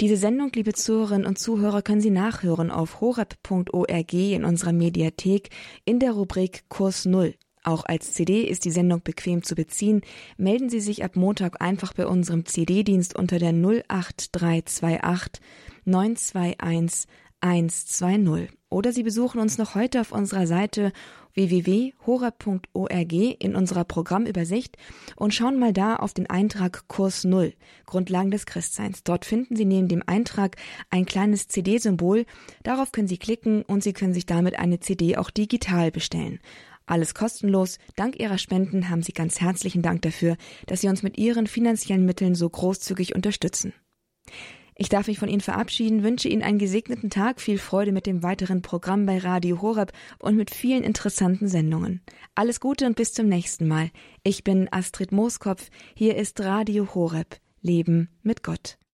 Diese 0.00 0.16
Sendung, 0.16 0.50
liebe 0.54 0.72
Zuhörerinnen 0.72 1.26
und 1.26 1.38
Zuhörer, 1.38 1.80
können 1.80 2.00
Sie 2.00 2.10
nachhören 2.10 2.72
auf 2.72 3.00
horeb.org 3.00 4.12
in 4.12 4.44
unserer 4.44 4.72
Mediathek 4.72 5.50
in 5.84 6.00
der 6.00 6.12
Rubrik 6.12 6.64
Kurs 6.68 7.04
Null. 7.04 7.34
Auch 7.62 7.84
als 7.84 8.12
CD 8.12 8.42
ist 8.42 8.64
die 8.64 8.72
Sendung 8.72 9.02
bequem 9.02 9.44
zu 9.44 9.54
beziehen. 9.54 10.00
Melden 10.36 10.68
Sie 10.68 10.80
sich 10.80 11.04
ab 11.04 11.14
Montag 11.14 11.62
einfach 11.62 11.92
bei 11.94 12.08
unserem 12.08 12.44
CD-Dienst 12.44 13.16
unter 13.16 13.38
der 13.38 13.52
08328 13.52 15.40
921 15.84 17.08
120. 17.40 18.50
Oder 18.74 18.92
Sie 18.92 19.04
besuchen 19.04 19.40
uns 19.40 19.56
noch 19.56 19.76
heute 19.76 20.00
auf 20.00 20.10
unserer 20.10 20.48
Seite 20.48 20.90
www.hora.org 21.34 23.12
in 23.12 23.54
unserer 23.54 23.84
Programmübersicht 23.84 24.76
und 25.14 25.32
schauen 25.32 25.60
mal 25.60 25.72
da 25.72 25.94
auf 25.94 26.12
den 26.12 26.28
Eintrag 26.28 26.88
Kurs 26.88 27.22
Null, 27.22 27.54
Grundlagen 27.86 28.32
des 28.32 28.46
Christseins. 28.46 29.04
Dort 29.04 29.26
finden 29.26 29.54
Sie 29.54 29.64
neben 29.64 29.86
dem 29.86 30.02
Eintrag 30.04 30.56
ein 30.90 31.06
kleines 31.06 31.46
CD-Symbol. 31.46 32.26
Darauf 32.64 32.90
können 32.90 33.06
Sie 33.06 33.16
klicken 33.18 33.62
und 33.62 33.84
Sie 33.84 33.92
können 33.92 34.12
sich 34.12 34.26
damit 34.26 34.58
eine 34.58 34.80
CD 34.80 35.16
auch 35.18 35.30
digital 35.30 35.92
bestellen. 35.92 36.40
Alles 36.84 37.14
kostenlos. 37.14 37.78
Dank 37.94 38.18
Ihrer 38.18 38.38
Spenden 38.38 38.90
haben 38.90 39.04
Sie 39.04 39.12
ganz 39.12 39.40
herzlichen 39.40 39.82
Dank 39.82 40.02
dafür, 40.02 40.36
dass 40.66 40.80
Sie 40.80 40.88
uns 40.88 41.04
mit 41.04 41.16
Ihren 41.16 41.46
finanziellen 41.46 42.04
Mitteln 42.04 42.34
so 42.34 42.50
großzügig 42.50 43.14
unterstützen. 43.14 43.72
Ich 44.76 44.88
darf 44.88 45.06
mich 45.06 45.18
von 45.18 45.28
Ihnen 45.28 45.40
verabschieden, 45.40 46.02
wünsche 46.02 46.28
Ihnen 46.28 46.42
einen 46.42 46.58
gesegneten 46.58 47.08
Tag, 47.08 47.40
viel 47.40 47.58
Freude 47.58 47.92
mit 47.92 48.06
dem 48.06 48.22
weiteren 48.24 48.60
Programm 48.60 49.06
bei 49.06 49.18
Radio 49.18 49.62
Horeb 49.62 49.92
und 50.18 50.36
mit 50.36 50.52
vielen 50.52 50.82
interessanten 50.82 51.46
Sendungen. 51.46 52.00
Alles 52.34 52.58
Gute 52.58 52.86
und 52.86 52.96
bis 52.96 53.12
zum 53.12 53.28
nächsten 53.28 53.68
Mal. 53.68 53.90
Ich 54.24 54.42
bin 54.42 54.68
Astrid 54.72 55.12
Mooskopf. 55.12 55.70
Hier 55.94 56.16
ist 56.16 56.40
Radio 56.40 56.92
Horeb. 56.94 57.36
Leben 57.60 58.08
mit 58.22 58.42
Gott. 58.42 58.76